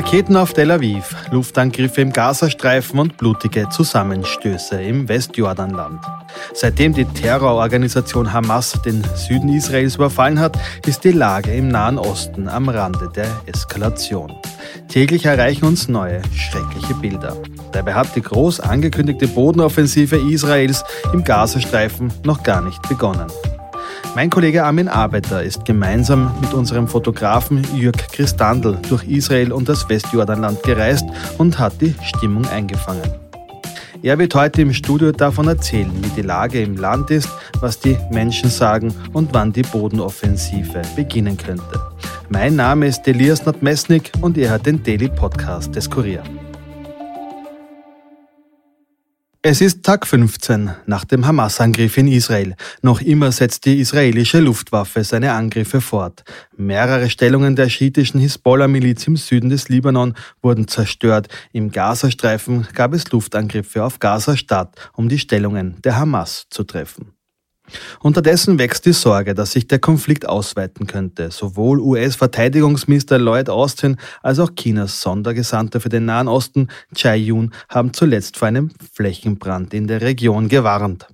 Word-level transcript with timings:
Raketen 0.00 0.38
auf 0.38 0.54
Tel 0.54 0.70
Aviv, 0.70 1.14
Luftangriffe 1.30 2.00
im 2.00 2.10
Gazastreifen 2.10 2.98
und 2.98 3.18
blutige 3.18 3.68
Zusammenstöße 3.68 4.80
im 4.80 5.10
Westjordanland. 5.10 6.00
Seitdem 6.54 6.94
die 6.94 7.04
Terrororganisation 7.04 8.32
Hamas 8.32 8.80
den 8.82 9.04
Süden 9.14 9.50
Israels 9.50 9.96
überfallen 9.96 10.40
hat, 10.40 10.58
ist 10.86 11.04
die 11.04 11.12
Lage 11.12 11.52
im 11.52 11.68
Nahen 11.68 11.98
Osten 11.98 12.48
am 12.48 12.70
Rande 12.70 13.10
der 13.14 13.28
Eskalation. 13.44 14.32
Täglich 14.88 15.26
erreichen 15.26 15.66
uns 15.66 15.86
neue, 15.86 16.22
schreckliche 16.34 16.94
Bilder. 16.94 17.36
Dabei 17.72 17.92
hat 17.92 18.16
die 18.16 18.22
groß 18.22 18.60
angekündigte 18.60 19.28
Bodenoffensive 19.28 20.16
Israels 20.16 20.82
im 21.12 21.24
Gazastreifen 21.24 22.10
noch 22.24 22.42
gar 22.42 22.62
nicht 22.62 22.80
begonnen. 22.88 23.30
Mein 24.14 24.30
Kollege 24.30 24.64
Armin 24.64 24.88
Arbeiter 24.88 25.42
ist 25.42 25.64
gemeinsam 25.64 26.32
mit 26.40 26.52
unserem 26.52 26.88
Fotografen 26.88 27.64
Jürg 27.74 27.96
Christandl 28.12 28.76
durch 28.88 29.04
Israel 29.04 29.52
und 29.52 29.68
das 29.68 29.88
Westjordanland 29.88 30.62
gereist 30.62 31.06
und 31.38 31.58
hat 31.58 31.80
die 31.80 31.94
Stimmung 32.02 32.46
eingefangen. 32.48 33.10
Er 34.02 34.18
wird 34.18 34.34
heute 34.34 34.62
im 34.62 34.72
Studio 34.72 35.12
davon 35.12 35.46
erzählen, 35.46 35.92
wie 36.02 36.08
die 36.08 36.22
Lage 36.22 36.62
im 36.62 36.76
Land 36.76 37.10
ist, 37.10 37.28
was 37.60 37.78
die 37.78 37.98
Menschen 38.10 38.48
sagen 38.48 38.94
und 39.12 39.34
wann 39.34 39.52
die 39.52 39.62
Bodenoffensive 39.62 40.82
beginnen 40.96 41.36
könnte. 41.36 41.80
Mein 42.30 42.56
Name 42.56 42.86
ist 42.86 43.06
Elias 43.06 43.44
Nordmesnik 43.44 44.10
und 44.20 44.38
er 44.38 44.52
hat 44.52 44.64
den 44.64 44.82
Daily 44.82 45.08
Podcast 45.08 45.76
des 45.76 45.90
Kurier. 45.90 46.22
Es 49.42 49.62
ist 49.62 49.84
Tag 49.84 50.06
15 50.06 50.70
nach 50.84 51.06
dem 51.06 51.26
Hamas-Angriff 51.26 51.96
in 51.96 52.08
Israel. 52.08 52.56
Noch 52.82 53.00
immer 53.00 53.32
setzt 53.32 53.64
die 53.64 53.80
israelische 53.80 54.38
Luftwaffe 54.38 55.02
seine 55.02 55.32
Angriffe 55.32 55.80
fort. 55.80 56.24
Mehrere 56.58 57.08
Stellungen 57.08 57.56
der 57.56 57.70
schiitischen 57.70 58.20
Hisbollah-Miliz 58.20 59.06
im 59.06 59.16
Süden 59.16 59.48
des 59.48 59.70
Libanon 59.70 60.14
wurden 60.42 60.68
zerstört. 60.68 61.28
Im 61.54 61.70
Gazastreifen 61.70 62.68
gab 62.74 62.92
es 62.92 63.10
Luftangriffe 63.12 63.82
auf 63.82 63.98
Gaza-Stadt, 63.98 64.90
um 64.92 65.08
die 65.08 65.18
Stellungen 65.18 65.80
der 65.84 65.96
Hamas 65.96 66.44
zu 66.50 66.64
treffen. 66.64 67.14
Unterdessen 68.00 68.58
wächst 68.58 68.86
die 68.86 68.92
Sorge, 68.92 69.34
dass 69.34 69.52
sich 69.52 69.68
der 69.68 69.78
Konflikt 69.78 70.28
ausweiten 70.28 70.86
könnte. 70.86 71.30
Sowohl 71.30 71.80
US-Verteidigungsminister 71.80 73.18
Lloyd 73.18 73.48
Austin 73.48 73.96
als 74.22 74.38
auch 74.38 74.50
Chinas 74.54 75.00
Sondergesandter 75.00 75.80
für 75.80 75.88
den 75.88 76.04
Nahen 76.04 76.28
Osten, 76.28 76.68
Chai 76.94 77.16
Yun, 77.16 77.52
haben 77.68 77.92
zuletzt 77.92 78.36
vor 78.36 78.48
einem 78.48 78.70
Flächenbrand 78.92 79.74
in 79.74 79.86
der 79.86 80.00
Region 80.00 80.48
gewarnt. 80.48 81.06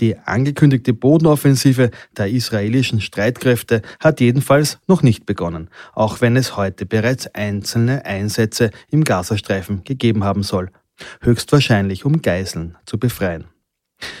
Die 0.00 0.16
angekündigte 0.18 0.94
Bodenoffensive 0.94 1.90
der 2.16 2.30
israelischen 2.30 3.00
Streitkräfte 3.00 3.82
hat 3.98 4.20
jedenfalls 4.20 4.78
noch 4.86 5.02
nicht 5.02 5.26
begonnen, 5.26 5.68
auch 5.92 6.20
wenn 6.22 6.36
es 6.36 6.56
heute 6.56 6.86
bereits 6.86 7.26
einzelne 7.34 8.06
Einsätze 8.06 8.70
im 8.90 9.04
Gazastreifen 9.04 9.84
gegeben 9.84 10.24
haben 10.24 10.42
soll, 10.42 10.70
höchstwahrscheinlich 11.20 12.04
um 12.04 12.22
Geiseln 12.22 12.78
zu 12.86 12.98
befreien. 12.98 13.44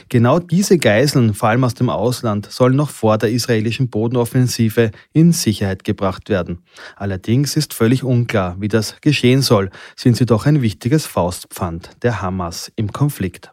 Genau 0.08 0.38
diese 0.38 0.78
Geiseln, 0.78 1.34
vor 1.34 1.48
allem 1.48 1.64
aus 1.64 1.74
dem 1.74 1.88
Ausland, 1.88 2.50
sollen 2.50 2.76
noch 2.76 2.90
vor 2.90 3.18
der 3.18 3.30
israelischen 3.30 3.90
Bodenoffensive 3.90 4.90
in 5.12 5.32
Sicherheit 5.32 5.84
gebracht 5.84 6.28
werden. 6.28 6.62
Allerdings 6.96 7.56
ist 7.56 7.74
völlig 7.74 8.04
unklar, 8.04 8.56
wie 8.60 8.68
das 8.68 9.00
geschehen 9.00 9.42
soll, 9.42 9.70
sind 9.96 10.16
sie 10.16 10.26
doch 10.26 10.46
ein 10.46 10.62
wichtiges 10.62 11.06
Faustpfand 11.06 11.90
der 12.02 12.20
Hamas 12.22 12.72
im 12.76 12.92
Konflikt. 12.92 13.50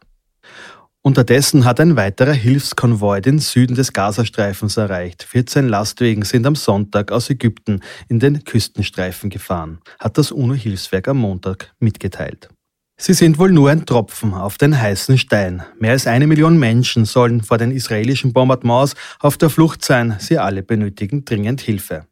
Unterdessen 1.08 1.64
hat 1.64 1.80
ein 1.80 1.95
weiterer 1.95 2.33
Hilfskonvoi 2.33 3.22
den 3.22 3.39
Süden 3.39 3.76
des 3.76 3.93
Gazastreifens 3.93 4.76
erreicht. 4.76 5.23
14 5.23 5.70
Lastwagen 5.70 6.26
sind 6.26 6.45
am 6.45 6.55
Sonntag 6.55 7.14
aus 7.14 7.30
Ägypten 7.30 7.80
in 8.10 8.20
den 8.20 8.43
Küstenstreifen 8.43 9.30
gefahren, 9.30 9.80
hat 9.99 10.17
das 10.17 10.33
UNO-Hilfswerk 10.33 11.08
am 11.08 11.20
Montag 11.20 11.71
mitgeteilt. 11.80 12.49
Sie 12.99 13.13
sind 13.13 13.37
wohl 13.37 13.52
nur 13.52 13.69
ein 13.69 13.85
Tropfen 13.85 14.33
auf 14.33 14.58
den 14.58 14.80
heißen 14.80 15.19
Stein. 15.19 15.63
Mehr 15.80 15.91
als 15.91 16.08
eine 16.08 16.25
Million 16.25 16.58
Menschen 16.58 17.05
sollen 17.05 17.43
vor 17.43 17.59
den 17.59 17.69
israelischen 17.69 18.33
Bombardements 18.33 18.95
auf 19.19 19.37
der 19.37 19.52
Flucht 19.52 19.85
sein. 19.85 20.15
Sie 20.17 20.39
alle 20.39 20.63
benötigen 20.63 21.23
dringend 21.23 21.61
Hilfe. 21.61 22.07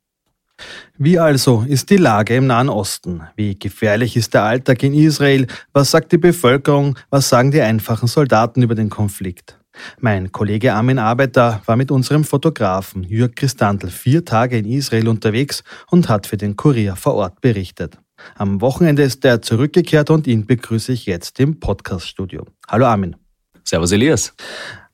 Wie 0.98 1.18
also 1.18 1.66
ist 1.68 1.90
die 1.90 1.98
Lage 1.98 2.36
im 2.36 2.46
Nahen 2.46 2.70
Osten? 2.70 3.24
Wie 3.36 3.58
gefährlich 3.58 4.16
ist 4.16 4.36
der 4.36 4.44
Alltag 4.44 4.84
in 4.84 4.94
Israel? 4.94 5.48
Was 5.74 5.90
sagt 5.90 6.12
die 6.12 6.20
Bevölkerung? 6.20 6.98
Was 7.10 7.30
sagen 7.30 7.50
die 7.50 7.62
einfachen 7.62 8.08
Soldaten 8.08 8.62
über 8.62 8.76
den 8.76 8.92
Konflikt? 8.92 9.60
Mein 10.00 10.32
Kollege 10.32 10.74
Armin 10.74 11.00
Arbeiter 11.00 11.62
war 11.66 11.76
mit 11.76 11.90
unserem 11.90 12.24
Fotografen 12.24 13.04
Jürg 13.04 13.36
Christandl 13.36 13.90
vier 13.90 14.24
Tage 14.24 14.60
in 14.60 14.66
Israel 14.66 15.08
unterwegs 15.08 15.64
und 15.90 16.08
hat 16.10 16.28
für 16.28 16.38
den 16.38 16.56
Kurier 16.56 16.96
vor 16.96 17.16
Ort 17.16 17.42
berichtet. 17.42 17.98
Am 18.36 18.62
Wochenende 18.62 19.04
ist 19.04 19.24
er 19.26 19.42
zurückgekehrt 19.42 20.10
und 20.10 20.28
ihn 20.28 20.46
begrüße 20.46 20.92
ich 20.92 21.06
jetzt 21.06 21.40
im 21.40 21.60
Podcaststudio. 21.60 22.46
Hallo 22.68 22.86
Armin. 22.86 23.16
Servus 23.64 23.92
Elias. 23.92 24.34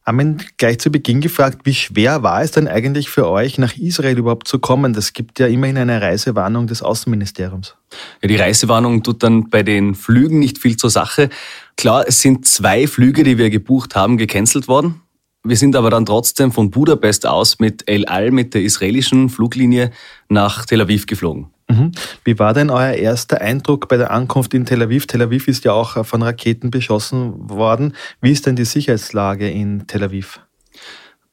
Armin, 0.04 0.42
gleich 0.58 0.80
zu 0.80 0.90
Beginn 0.90 1.22
gefragt, 1.22 1.60
wie 1.64 1.76
schwer 1.76 2.24
war 2.24 2.42
es 2.42 2.52
denn 2.52 2.68
eigentlich 2.68 3.10
für 3.10 3.28
euch, 3.30 3.60
nach 3.60 3.78
Israel 3.78 4.18
überhaupt 4.18 4.48
zu 4.48 4.58
kommen? 4.58 4.94
Das 4.94 5.14
gibt 5.14 5.40
ja 5.40 5.46
immerhin 5.46 5.78
eine 5.78 6.02
Reisewarnung 6.02 6.66
des 6.66 6.82
Außenministeriums. 6.82 7.76
Ja, 8.22 8.28
die 8.28 8.36
Reisewarnung 8.36 9.04
tut 9.04 9.22
dann 9.22 9.50
bei 9.50 9.62
den 9.62 9.94
Flügen 9.94 10.40
nicht 10.40 10.58
viel 10.58 10.76
zur 10.76 10.90
Sache. 10.90 11.30
Klar, 11.78 12.06
es 12.08 12.20
sind 12.20 12.48
zwei 12.48 12.88
Flüge, 12.88 13.24
die 13.24 13.38
wir 13.38 13.52
gebucht 13.52 13.96
haben, 13.96 14.18
gecancelt 14.18 14.68
worden. 14.68 15.02
Wir 15.44 15.58
sind 15.58 15.76
aber 15.76 15.90
dann 15.90 16.06
trotzdem 16.06 16.52
von 16.52 16.70
Budapest 16.70 17.26
aus 17.26 17.60
mit 17.60 17.88
El 17.88 18.06
Al, 18.06 18.32
mit 18.32 18.54
der 18.54 18.62
israelischen 18.62 19.30
Fluglinie, 19.30 19.92
nach 20.30 20.66
Tel 20.66 20.82
Aviv 20.82 21.08
geflogen. 21.08 21.48
Mhm. 21.68 21.92
Wie 22.24 22.38
war 22.38 22.54
denn 22.54 22.70
euer 22.70 22.94
erster 22.94 23.42
Eindruck 23.42 23.88
bei 23.88 23.98
der 23.98 24.12
Ankunft 24.12 24.54
in 24.54 24.66
Tel 24.66 24.84
Aviv? 24.84 25.08
Tel 25.08 25.22
Aviv 25.24 25.48
ist 25.48 25.64
ja 25.64 25.74
auch 25.74 26.06
von 26.06 26.22
Raketen 26.22 26.70
beschossen 26.70 27.50
worden. 27.50 27.96
Wie 28.22 28.32
ist 28.32 28.46
denn 28.46 28.56
die 28.56 28.66
Sicherheitslage 28.66 29.50
in 29.50 29.88
Tel 29.88 30.04
Aviv? 30.04 30.40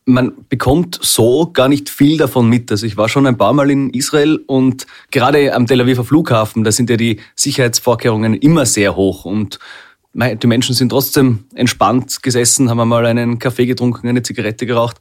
man 0.08 0.32
bekommt 0.48 0.98
so 1.02 1.50
gar 1.52 1.68
nicht 1.68 1.91
viel 1.91 2.16
davon 2.16 2.48
mit. 2.48 2.70
Also 2.70 2.86
ich 2.86 2.97
war 2.97 3.08
schon 3.08 3.26
ein 3.26 3.36
paar 3.36 3.52
Mal 3.52 3.70
in 3.70 3.91
Israel 3.91 4.41
und 4.47 4.86
gerade 5.10 5.54
am 5.54 5.66
Tel 5.66 5.82
Aviver 5.82 6.02
Flughafen, 6.02 6.64
da 6.64 6.72
sind 6.72 6.88
ja 6.88 6.97
die 6.97 7.20
Sicherheitsvorkehrungen 7.36 8.32
immer 8.34 8.64
sehr 8.64 8.97
hoch 8.97 9.26
und 9.26 9.58
die 10.18 10.46
Menschen 10.46 10.74
sind 10.74 10.90
trotzdem 10.90 11.44
entspannt 11.54 12.22
gesessen, 12.22 12.70
haben 12.70 12.80
einmal 12.80 13.06
einen 13.06 13.38
Kaffee 13.38 13.66
getrunken, 13.66 14.08
eine 14.08 14.22
Zigarette 14.22 14.66
geraucht. 14.66 14.98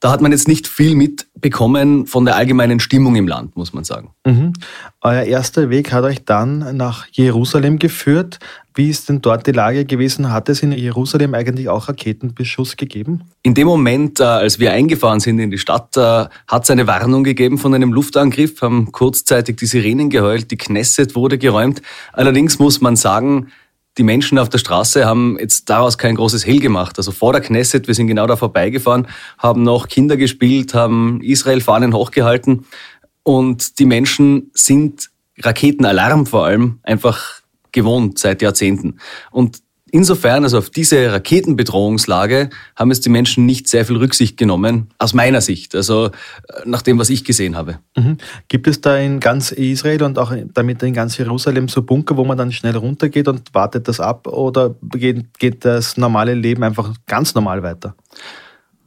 Da 0.00 0.10
hat 0.10 0.20
man 0.20 0.30
jetzt 0.30 0.46
nicht 0.46 0.66
viel 0.68 0.94
mitbekommen 0.94 2.06
von 2.06 2.26
der 2.26 2.36
allgemeinen 2.36 2.80
Stimmung 2.80 3.16
im 3.16 3.26
Land, 3.26 3.56
muss 3.56 3.72
man 3.72 3.82
sagen. 3.82 4.10
Mhm. 4.26 4.52
Euer 5.00 5.22
erster 5.22 5.70
Weg 5.70 5.90
hat 5.90 6.04
euch 6.04 6.24
dann 6.24 6.76
nach 6.76 7.06
Jerusalem 7.12 7.78
geführt. 7.78 8.38
Wie 8.74 8.90
ist 8.90 9.08
denn 9.08 9.22
dort 9.22 9.46
die 9.46 9.52
Lage 9.52 9.86
gewesen? 9.86 10.30
Hat 10.30 10.50
es 10.50 10.62
in 10.62 10.72
Jerusalem 10.72 11.32
eigentlich 11.32 11.70
auch 11.70 11.88
Raketenbeschuss 11.88 12.76
gegeben? 12.76 13.22
In 13.42 13.54
dem 13.54 13.66
Moment, 13.66 14.20
äh, 14.20 14.24
als 14.24 14.58
wir 14.58 14.72
eingefahren 14.72 15.18
sind 15.18 15.38
in 15.38 15.50
die 15.50 15.56
Stadt, 15.56 15.96
äh, 15.96 16.26
hat 16.46 16.64
es 16.64 16.70
eine 16.70 16.86
Warnung 16.86 17.24
gegeben 17.24 17.56
von 17.56 17.72
einem 17.72 17.94
Luftangriff, 17.94 18.60
haben 18.60 18.92
kurzzeitig 18.92 19.56
die 19.56 19.66
Sirenen 19.66 20.10
geheult, 20.10 20.50
die 20.50 20.58
Knesset 20.58 21.16
wurde 21.16 21.38
geräumt. 21.38 21.80
Allerdings 22.12 22.58
muss 22.58 22.82
man 22.82 22.96
sagen, 22.96 23.46
die 23.98 24.02
Menschen 24.02 24.38
auf 24.38 24.48
der 24.48 24.58
Straße 24.58 25.06
haben 25.06 25.38
jetzt 25.38 25.70
daraus 25.70 25.96
kein 25.96 26.16
großes 26.16 26.46
Hehl 26.46 26.60
gemacht. 26.60 26.98
Also 26.98 27.12
vor 27.12 27.32
der 27.32 27.40
Knesset, 27.40 27.86
wir 27.86 27.94
sind 27.94 28.08
genau 28.08 28.26
da 28.26 28.36
vorbeigefahren, 28.36 29.08
haben 29.38 29.62
noch 29.62 29.88
Kinder 29.88 30.16
gespielt, 30.16 30.74
haben 30.74 31.20
Israel-Fahnen 31.22 31.94
hochgehalten 31.94 32.66
und 33.22 33.78
die 33.78 33.86
Menschen 33.86 34.50
sind 34.54 35.10
Raketenalarm 35.38 36.26
vor 36.26 36.46
allem 36.46 36.78
einfach 36.82 37.40
gewohnt 37.72 38.18
seit 38.18 38.40
Jahrzehnten. 38.40 38.98
Und 39.30 39.58
Insofern, 39.96 40.44
also 40.44 40.58
auf 40.58 40.68
diese 40.68 41.10
Raketenbedrohungslage, 41.10 42.50
haben 42.76 42.90
es 42.90 43.00
die 43.00 43.08
Menschen 43.08 43.46
nicht 43.46 43.66
sehr 43.66 43.86
viel 43.86 43.96
Rücksicht 43.96 44.36
genommen, 44.36 44.88
aus 44.98 45.14
meiner 45.14 45.40
Sicht, 45.40 45.74
also 45.74 46.08
äh, 46.08 46.10
nach 46.66 46.82
dem, 46.82 46.98
was 46.98 47.08
ich 47.08 47.24
gesehen 47.24 47.56
habe. 47.56 47.78
Mhm. 47.96 48.18
Gibt 48.48 48.66
es 48.66 48.82
da 48.82 48.98
in 48.98 49.20
ganz 49.20 49.52
Israel 49.52 50.02
und 50.02 50.18
auch 50.18 50.34
damit 50.52 50.82
in 50.82 50.92
ganz 50.92 51.16
Jerusalem 51.16 51.68
so 51.68 51.80
Bunker, 51.80 52.18
wo 52.18 52.26
man 52.26 52.36
dann 52.36 52.52
schnell 52.52 52.76
runtergeht 52.76 53.26
und 53.26 53.54
wartet 53.54 53.88
das 53.88 53.98
ab 53.98 54.26
oder 54.26 54.74
geht, 54.90 55.38
geht 55.38 55.64
das 55.64 55.96
normale 55.96 56.34
Leben 56.34 56.62
einfach 56.62 56.92
ganz 57.06 57.34
normal 57.34 57.62
weiter? 57.62 57.94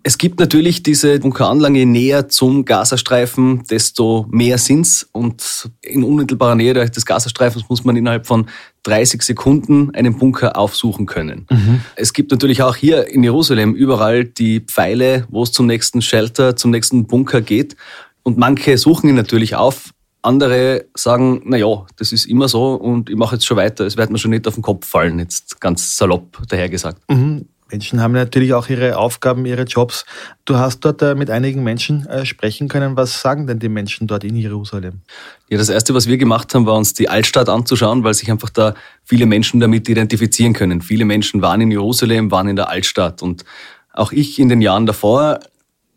Es 0.04 0.18
gibt 0.18 0.40
natürlich 0.40 0.82
diese 0.82 1.20
Bunkeranlagen, 1.20 1.76
je 1.76 1.86
näher 1.86 2.30
zum 2.30 2.64
Gazastreifen, 2.64 3.64
desto 3.70 4.26
mehr 4.30 4.58
sind's. 4.58 5.10
Und 5.12 5.70
in 5.82 6.04
unmittelbarer 6.04 6.56
Nähe 6.56 6.74
des 6.74 7.06
Gazastreifens 7.06 7.68
muss 7.68 7.84
man 7.84 7.98
innerhalb 7.98 8.26
von 8.26 8.48
30 8.84 9.22
Sekunden 9.22 9.94
einen 9.94 10.18
Bunker 10.18 10.58
aufsuchen 10.58 11.06
können. 11.06 11.46
Mhm. 11.50 11.82
Es 11.96 12.14
gibt 12.14 12.32
natürlich 12.32 12.64
auch 12.64 12.76
hier 12.76 13.08
in 13.08 13.24
Jerusalem 13.24 13.76
überall 13.76 14.24
die 14.24 14.62
Pfeile, 14.62 15.26
wo 15.30 15.44
es 15.44 15.52
zum 15.52 15.68
nächsten 15.68 16.02
Shelter, 16.02 16.56
zum 16.56 16.72
nächsten 16.72 17.06
Bunker 17.06 17.42
geht. 17.42 17.76
Und 18.24 18.38
manche 18.38 18.78
suchen 18.78 19.10
ihn 19.10 19.16
natürlich 19.16 19.56
auf, 19.56 19.92
Andere 20.22 20.86
sagen, 20.96 21.42
na 21.46 21.56
ja, 21.56 21.86
das 21.98 22.12
ist 22.12 22.26
immer 22.26 22.50
so 22.50 22.74
und 22.74 23.10
ich 23.10 23.16
mache 23.16 23.36
jetzt 23.36 23.46
schon 23.46 23.56
weiter. 23.56 23.86
Es 23.86 23.96
wird 23.96 24.10
mir 24.12 24.18
schon 24.18 24.32
nicht 24.32 24.48
auf 24.48 24.56
den 24.56 24.64
Kopf 24.64 24.86
fallen, 24.86 25.18
jetzt 25.20 25.62
ganz 25.62 25.96
salopp 25.96 26.42
dahergesagt. 26.50 27.02
Mhm. 27.10 27.46
Menschen 27.72 28.02
haben 28.02 28.14
natürlich 28.14 28.54
auch 28.54 28.70
ihre 28.70 28.98
Aufgaben, 28.98 29.46
ihre 29.46 29.64
Jobs. 29.64 30.06
Du 30.46 30.58
hast 30.58 30.82
dort 30.82 31.02
äh, 31.02 31.16
mit 31.16 31.30
einigen 31.30 31.64
Menschen 31.64 32.06
äh, 32.08 32.26
sprechen 32.26 32.68
können. 32.68 32.96
Was 32.96 33.22
sagen 33.22 33.48
denn 33.48 33.60
die 33.60 33.70
Menschen 33.70 34.08
dort 34.08 34.24
in 34.24 34.36
Jerusalem? 34.36 35.02
Ja, 35.50 35.58
das 35.58 35.70
Erste, 35.70 35.94
was 35.94 36.08
wir 36.08 36.18
gemacht 36.18 36.54
haben, 36.54 36.66
war 36.66 36.76
uns 36.76 36.94
die 36.94 37.10
Altstadt 37.10 37.50
anzuschauen, 37.50 38.04
weil 38.04 38.14
sich 38.14 38.30
einfach 38.32 38.50
da 38.50 38.74
viele 39.04 39.26
Menschen 39.26 39.60
damit 39.60 39.88
identifizieren 39.90 40.54
können. 40.54 40.82
Viele 40.82 41.06
Menschen 41.06 41.42
waren 41.42 41.62
in 41.62 41.72
Jerusalem, 41.72 42.32
waren 42.32 42.48
in 42.48 42.56
der 42.56 42.70
Altstadt 42.70 43.22
und 43.22 43.46
auch 43.94 44.12
ich 44.12 44.40
in 44.40 44.50
den 44.50 44.62
Jahren 44.62 44.86
davor 44.86 45.40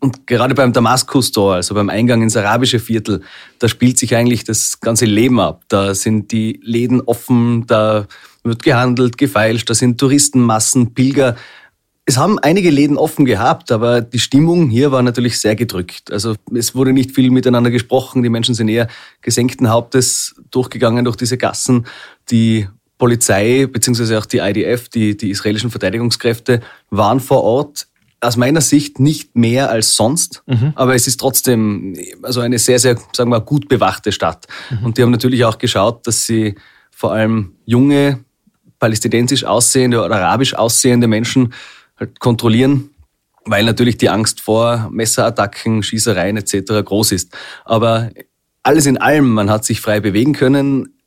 und 0.02 0.26
gerade 0.26 0.56
beim 0.56 0.72
Damaskus-Tor, 0.72 1.54
also 1.54 1.76
beim 1.76 1.88
Eingang 1.88 2.22
ins 2.22 2.36
arabische 2.36 2.80
Viertel, 2.80 3.22
da 3.60 3.68
spielt 3.68 3.98
sich 3.98 4.16
eigentlich 4.16 4.42
das 4.42 4.80
ganze 4.80 5.04
Leben 5.04 5.38
ab. 5.38 5.62
Da 5.68 5.94
sind 5.94 6.32
die 6.32 6.58
Läden 6.64 7.02
offen, 7.02 7.68
da 7.68 8.08
wird 8.42 8.64
gehandelt, 8.64 9.16
gefeilscht, 9.16 9.70
da 9.70 9.74
sind 9.74 9.98
Touristenmassen, 10.00 10.92
Pilger. 10.92 11.36
Es 12.04 12.16
haben 12.16 12.38
einige 12.40 12.70
Läden 12.70 12.96
offen 12.96 13.24
gehabt, 13.24 13.70
aber 13.70 14.00
die 14.00 14.18
Stimmung 14.18 14.70
hier 14.70 14.90
war 14.90 15.02
natürlich 15.02 15.40
sehr 15.40 15.54
gedrückt. 15.54 16.10
Also 16.10 16.34
es 16.52 16.74
wurde 16.74 16.92
nicht 16.92 17.12
viel 17.12 17.30
miteinander 17.30 17.70
gesprochen. 17.70 18.24
Die 18.24 18.28
Menschen 18.28 18.56
sind 18.56 18.68
eher 18.68 18.88
gesenkten 19.20 19.70
Hauptes 19.70 20.34
durchgegangen 20.50 21.04
durch 21.04 21.16
diese 21.16 21.38
Gassen. 21.38 21.86
Die 22.30 22.66
Polizei 22.98 23.66
beziehungsweise 23.66 24.18
auch 24.18 24.26
die 24.26 24.38
IDF, 24.38 24.88
die, 24.88 25.16
die 25.16 25.30
israelischen 25.30 25.70
Verteidigungskräfte, 25.70 26.60
waren 26.90 27.20
vor 27.20 27.44
Ort 27.44 27.86
aus 28.20 28.36
meiner 28.36 28.60
Sicht 28.60 29.00
nicht 29.00 29.34
mehr 29.34 29.70
als 29.70 29.96
sonst, 29.96 30.44
mhm. 30.46 30.72
aber 30.76 30.94
es 30.94 31.08
ist 31.08 31.18
trotzdem 31.18 31.96
also 32.22 32.40
eine 32.40 32.60
sehr, 32.60 32.78
sehr, 32.78 32.96
sagen 33.12 33.30
wir, 33.30 33.40
gut 33.40 33.68
bewachte 33.68 34.12
Stadt. 34.12 34.46
Mhm. 34.70 34.86
Und 34.86 34.98
die 34.98 35.02
haben 35.02 35.10
natürlich 35.10 35.44
auch 35.44 35.58
geschaut, 35.58 36.06
dass 36.06 36.26
sie 36.26 36.54
vor 36.92 37.12
allem 37.12 37.56
junge, 37.64 38.20
palästinensisch 38.78 39.44
aussehende 39.44 40.04
oder 40.04 40.16
arabisch 40.16 40.54
aussehende 40.54 41.08
Menschen 41.08 41.52
halt 42.02 42.20
kontrollieren, 42.20 42.90
weil 43.44 43.64
natürlich 43.64 43.96
die 43.96 44.10
Angst 44.10 44.40
vor 44.40 44.88
Messerattacken, 44.90 45.82
Schießereien 45.82 46.36
etc. 46.36 46.84
groß 46.84 47.12
ist. 47.12 47.36
Aber 47.64 48.10
alles 48.62 48.86
in 48.86 48.98
allem, 48.98 49.30
man 49.30 49.50
hat 49.50 49.64
sich 49.64 49.80
frei 49.80 50.00
bewegen 50.00 50.32
können 50.32 50.98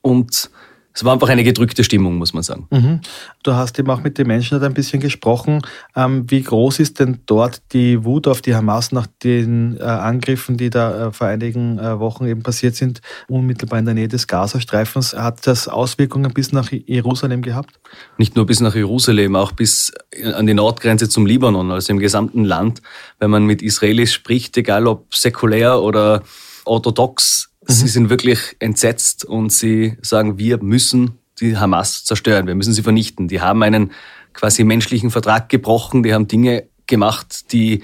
und 0.00 0.50
es 0.94 1.04
war 1.04 1.12
einfach 1.14 1.28
eine 1.28 1.44
gedrückte 1.44 1.84
Stimmung, 1.84 2.16
muss 2.16 2.34
man 2.34 2.42
sagen. 2.42 2.66
Mhm. 2.70 3.00
Du 3.42 3.54
hast 3.54 3.78
eben 3.78 3.90
auch 3.90 4.02
mit 4.02 4.18
den 4.18 4.26
Menschen 4.26 4.62
ein 4.62 4.74
bisschen 4.74 5.00
gesprochen. 5.00 5.62
Ähm, 5.96 6.30
wie 6.30 6.42
groß 6.42 6.80
ist 6.80 7.00
denn 7.00 7.20
dort 7.26 7.62
die 7.72 8.04
Wut 8.04 8.28
auf 8.28 8.42
die 8.42 8.54
Hamas 8.54 8.92
nach 8.92 9.06
den 9.22 9.78
äh, 9.78 9.82
Angriffen, 9.82 10.56
die 10.56 10.70
da 10.70 11.08
äh, 11.08 11.12
vor 11.12 11.28
einigen 11.28 11.78
äh, 11.78 11.98
Wochen 11.98 12.26
eben 12.26 12.42
passiert 12.42 12.76
sind, 12.76 13.00
unmittelbar 13.28 13.78
in 13.78 13.86
der 13.86 13.94
Nähe 13.94 14.08
des 14.08 14.26
Gazastreifens? 14.26 15.14
Hat 15.14 15.46
das 15.46 15.66
Auswirkungen 15.66 16.32
bis 16.34 16.52
nach 16.52 16.70
Jerusalem 16.70 17.42
gehabt? 17.42 17.80
Nicht 18.18 18.36
nur 18.36 18.44
bis 18.46 18.60
nach 18.60 18.74
Jerusalem, 18.74 19.36
auch 19.36 19.52
bis 19.52 19.92
an 20.34 20.46
die 20.46 20.54
Nordgrenze 20.54 21.08
zum 21.08 21.24
Libanon, 21.24 21.70
also 21.70 21.92
im 21.92 21.98
gesamten 21.98 22.44
Land. 22.44 22.82
Wenn 23.18 23.30
man 23.30 23.46
mit 23.46 23.62
Israelis 23.62 24.12
spricht, 24.12 24.56
egal 24.56 24.86
ob 24.86 25.14
säkulär 25.14 25.80
oder 25.80 26.22
orthodox, 26.64 27.51
Sie 27.66 27.84
mhm. 27.84 27.88
sind 27.88 28.10
wirklich 28.10 28.56
entsetzt 28.58 29.24
und 29.24 29.52
sie 29.52 29.96
sagen, 30.02 30.38
wir 30.38 30.62
müssen 30.62 31.18
die 31.40 31.56
Hamas 31.56 32.04
zerstören, 32.04 32.46
wir 32.46 32.54
müssen 32.54 32.72
sie 32.72 32.82
vernichten. 32.82 33.28
Die 33.28 33.40
haben 33.40 33.62
einen 33.62 33.92
quasi 34.32 34.64
menschlichen 34.64 35.10
Vertrag 35.10 35.48
gebrochen, 35.48 36.02
die 36.02 36.14
haben 36.14 36.28
Dinge 36.28 36.64
gemacht, 36.86 37.52
die 37.52 37.82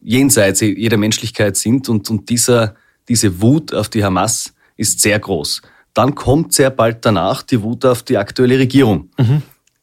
jenseits 0.00 0.60
jeder 0.60 0.96
Menschlichkeit 0.96 1.56
sind 1.56 1.88
und, 1.88 2.10
und 2.10 2.28
dieser, 2.30 2.74
diese 3.08 3.40
Wut 3.40 3.74
auf 3.74 3.88
die 3.88 4.04
Hamas 4.04 4.54
ist 4.76 5.00
sehr 5.00 5.18
groß. 5.18 5.62
Dann 5.94 6.14
kommt 6.14 6.52
sehr 6.52 6.70
bald 6.70 7.04
danach 7.04 7.42
die 7.42 7.62
Wut 7.62 7.84
auf 7.84 8.02
die 8.02 8.16
aktuelle 8.16 8.58
Regierung. 8.58 9.10
Mhm. 9.18 9.42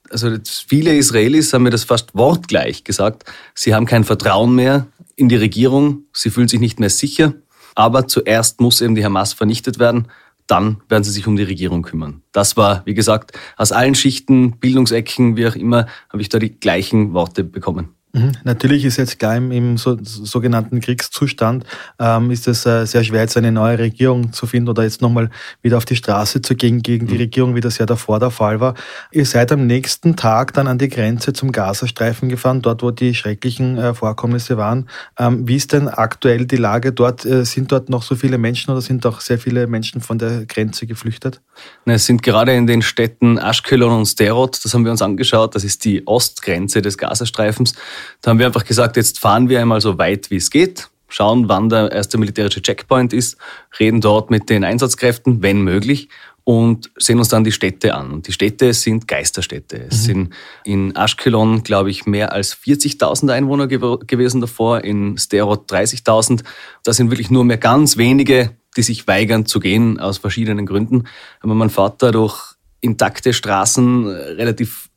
Also 0.10 0.38
viele 0.68 0.96
Israelis 0.96 1.54
haben 1.54 1.64
mir 1.64 1.70
das 1.70 1.84
fast 1.84 2.16
wortgleich 2.16 2.84
gesagt. 2.84 3.26
Sie 3.54 3.76
haben 3.76 3.86
kein 3.86 4.06
Vertrauen 4.06 4.56
mehr 4.56 4.88
in 5.16 5.28
die 5.28 5.36
Regierung, 5.36 6.04
sie 6.14 6.30
fühlen 6.30 6.48
sich 6.48 6.60
nicht 6.60 6.80
mehr 6.80 6.90
sicher 6.90 7.34
aber 7.78 8.08
zuerst 8.08 8.60
muss 8.60 8.82
eben 8.82 8.96
die 8.96 9.06
Hamas 9.06 9.34
vernichtet 9.34 9.78
werden. 9.78 10.08
Dann 10.48 10.82
werden 10.90 11.04
sie 11.04 11.12
sich 11.12 11.28
um 11.28 11.36
die 11.36 11.44
Regierung 11.44 11.84
kümmern. 11.84 12.24
Das 12.32 12.58
war, 12.58 12.82
wie 12.86 12.96
gesagt, 12.96 13.38
aus 13.56 13.72
allen 13.72 13.94
Schichten, 13.94 14.58
Bildungsecken, 14.58 15.38
wie 15.38 15.48
auch 15.48 15.56
immer, 15.56 15.86
habe 16.10 16.22
ich 16.22 16.30
da 16.30 16.40
die 16.40 16.60
gleichen 16.60 17.14
Worte 17.14 17.44
bekommen. 17.44 17.90
Mhm. 18.14 18.32
Natürlich 18.44 18.86
ist 18.86 18.98
jetzt 18.98 19.20
klar 19.20 19.36
im, 19.36 19.52
im 19.52 19.78
so, 19.78 19.98
sogenannten 20.02 20.80
Kriegszustand 20.80 21.66
ähm, 22.00 22.32
ist 22.32 22.48
es 22.48 22.66
äh, 22.66 22.86
sehr 22.86 23.04
schwer, 23.04 23.22
jetzt 23.22 23.36
eine 23.36 23.52
neue 23.52 23.78
Regierung 23.78 24.32
zu 24.32 24.48
finden 24.48 24.70
oder 24.70 24.84
jetzt 24.84 25.02
nochmal 25.02 25.30
wieder 25.62 25.78
auf 25.78 25.86
die 25.86 25.96
Straße 25.96 26.42
zu 26.42 26.56
gehen 26.56 26.82
gegen 26.82 27.08
die 27.08 27.16
mhm. 27.16 27.20
Regierung, 27.20 27.56
wie 27.56 27.62
das 27.62 27.78
ja 27.78 27.86
davor 27.86 28.20
der 28.20 28.32
Fall 28.32 28.60
war. 28.60 28.76
Ihr 29.12 29.26
seid 29.26 29.52
am 29.52 29.68
nächsten 29.68 30.16
Tag 30.16 30.54
dann 30.54 30.68
an 30.68 30.78
die 30.78 30.88
Grenze 30.88 31.34
zum 31.34 31.52
Gazastreifen 31.52 32.30
gefahren, 32.30 32.62
dort 32.62 32.82
wo 32.82 32.92
die 32.92 33.14
schrecklichen 33.14 33.78
äh, 33.78 33.94
Vorkommnisse 33.94 34.58
waren. 34.58 34.90
Ähm, 35.20 35.48
wie 35.48 35.58
ist 35.58 35.74
denn 35.74 35.90
aktuell 35.90 36.46
die 36.46 36.56
Lage 36.58 36.94
dort? 36.94 37.26
Äh, 37.26 37.44
sind 37.44 37.72
dort 37.72 37.90
noch 37.90 38.04
so 38.04 38.16
viele 38.16 38.38
Menschen 38.38 38.72
oder 38.72 38.82
sind 38.82 39.06
auch 39.06 39.20
sehr 39.20 39.38
viele 39.38 39.68
Menschen 39.68 40.02
von 40.02 40.18
der 40.18 40.46
Grenze 40.46 40.88
geflüchtet? 40.88 41.42
Es 41.86 42.06
sind 42.06 42.24
gerade 42.24 42.54
in 42.54 42.68
den 42.68 42.82
Städten 42.82 43.38
Ashkelon 43.38 43.92
und 43.92 44.06
Sterot, 44.06 44.64
das 44.64 44.74
haben 44.74 44.86
wir 44.86 44.92
uns 44.92 45.02
angeschaut, 45.02 45.56
das 45.56 45.64
ist 45.64 45.84
die 45.84 46.06
Ostgrenze 46.08 46.82
des 46.82 46.98
Gazastreifens. 46.98 47.74
Da 48.22 48.32
haben 48.32 48.40
wir 48.40 48.46
einfach 48.46 48.66
gesagt, 48.66 48.98
jetzt 48.98 49.20
fahren 49.20 49.50
wir 49.50 49.62
einmal 49.62 49.82
so 49.82 49.98
weit, 49.98 50.30
wie 50.32 50.38
es 50.38 50.50
geht, 50.50 50.90
schauen, 51.08 51.50
wann 51.50 51.70
der 51.70 51.92
erste 51.92 52.18
militärische 52.18 52.62
Checkpoint 52.62 53.14
ist, 53.14 53.38
reden 53.80 54.02
dort 54.02 54.30
mit 54.30 54.50
den 54.50 54.64
Einsatzkräften, 54.64 55.42
wenn 55.42 55.62
möglich, 55.62 56.10
und 56.48 56.92
sehen 56.96 57.20
uns 57.20 57.28
dann 57.28 57.44
die 57.44 57.52
Städte 57.52 57.94
an. 57.94 58.10
Und 58.10 58.28
die 58.28 58.32
Städte 58.32 58.74
sind 58.74 59.06
Geisterstädte. 59.06 59.88
Es 59.90 60.04
mhm. 60.04 60.06
sind 60.06 60.34
in 60.64 60.96
Ashkelon, 60.96 61.64
glaube 61.64 61.90
ich, 61.90 62.06
mehr 62.06 62.32
als 62.32 62.56
40.000 62.56 63.34
Einwohner 63.34 63.68
gew 63.68 63.98
gewesen 64.08 64.40
davor, 64.40 64.86
in 64.86 65.18
Sterot 65.18 65.70
30.000. 65.70 66.44
Da 66.86 66.94
sind 66.94 67.12
wirklich 67.12 67.30
nur 67.30 67.44
mehr 67.44 67.58
ganz 67.58 67.98
wenige, 67.98 68.52
die 68.78 68.82
sich 68.82 69.08
weigern 69.08 69.46
zu 69.46 69.60
gehen, 69.60 70.00
aus 70.00 70.20
verschiedenen 70.20 70.66
Gründen. 70.66 71.04
Aber 71.42 71.54
man 71.54 71.70
fährt 71.70 72.02
da 72.02 72.12
durch 72.12 72.56
intakte 72.80 73.34
Straßen, 73.34 74.08
relativ 74.08 74.90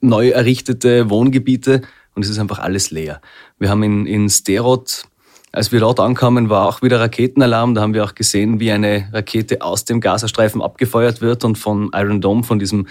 neu 0.00 0.28
errichtete 0.28 1.10
Wohngebiete 1.10 1.82
und 2.14 2.24
es 2.24 2.30
ist 2.30 2.38
einfach 2.38 2.58
alles 2.58 2.90
leer. 2.90 3.20
Wir 3.58 3.70
haben 3.70 3.82
in, 3.82 4.06
in 4.06 4.28
Sterot, 4.28 5.04
als 5.52 5.72
wir 5.72 5.80
dort 5.80 6.00
ankamen, 6.00 6.48
war 6.48 6.66
auch 6.66 6.82
wieder 6.82 7.00
Raketenalarm. 7.00 7.74
Da 7.74 7.82
haben 7.82 7.94
wir 7.94 8.04
auch 8.04 8.14
gesehen, 8.14 8.58
wie 8.58 8.72
eine 8.72 9.08
Rakete 9.12 9.62
aus 9.62 9.84
dem 9.84 10.00
Gazastreifen 10.00 10.62
abgefeuert 10.62 11.20
wird 11.20 11.44
und 11.44 11.56
von 11.56 11.90
Iron 11.94 12.20
Dome, 12.20 12.42
von 12.42 12.58
diesem 12.58 12.86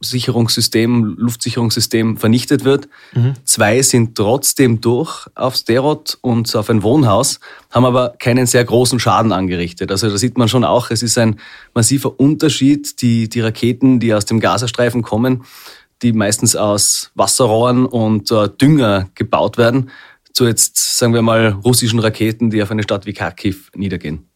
Sicherungssystem, 0.00 1.16
Luftsicherungssystem 1.18 2.18
vernichtet 2.18 2.64
wird. 2.64 2.88
Mhm. 3.14 3.34
Zwei 3.44 3.82
sind 3.82 4.16
trotzdem 4.16 4.80
durch 4.80 5.26
auf 5.34 5.56
Sterot 5.56 6.18
und 6.20 6.54
auf 6.54 6.70
ein 6.70 6.82
Wohnhaus, 6.82 7.40
haben 7.70 7.84
aber 7.84 8.14
keinen 8.18 8.46
sehr 8.46 8.64
großen 8.64 9.00
Schaden 9.00 9.32
angerichtet. 9.32 9.90
Also 9.90 10.08
da 10.08 10.16
sieht 10.16 10.38
man 10.38 10.48
schon 10.48 10.64
auch, 10.64 10.90
es 10.90 11.02
ist 11.02 11.18
ein 11.18 11.40
massiver 11.74 12.18
Unterschied. 12.18 13.02
Die, 13.02 13.28
die 13.28 13.40
Raketen, 13.40 13.98
die 13.98 14.14
aus 14.14 14.24
dem 14.24 14.38
Gazastreifen 14.38 15.02
kommen, 15.02 15.44
die 16.02 16.12
meistens 16.12 16.56
aus 16.56 17.10
Wasserrohren 17.14 17.86
und 17.86 18.30
äh, 18.30 18.48
Dünger 18.48 19.08
gebaut 19.14 19.58
werden, 19.58 19.90
zu 20.32 20.46
jetzt, 20.46 20.98
sagen 20.98 21.14
wir 21.14 21.22
mal, 21.22 21.48
russischen 21.64 21.98
Raketen, 21.98 22.50
die 22.50 22.62
auf 22.62 22.70
eine 22.70 22.82
Stadt 22.82 23.06
wie 23.06 23.12
Kharkiv 23.12 23.70
niedergehen. 23.74 24.27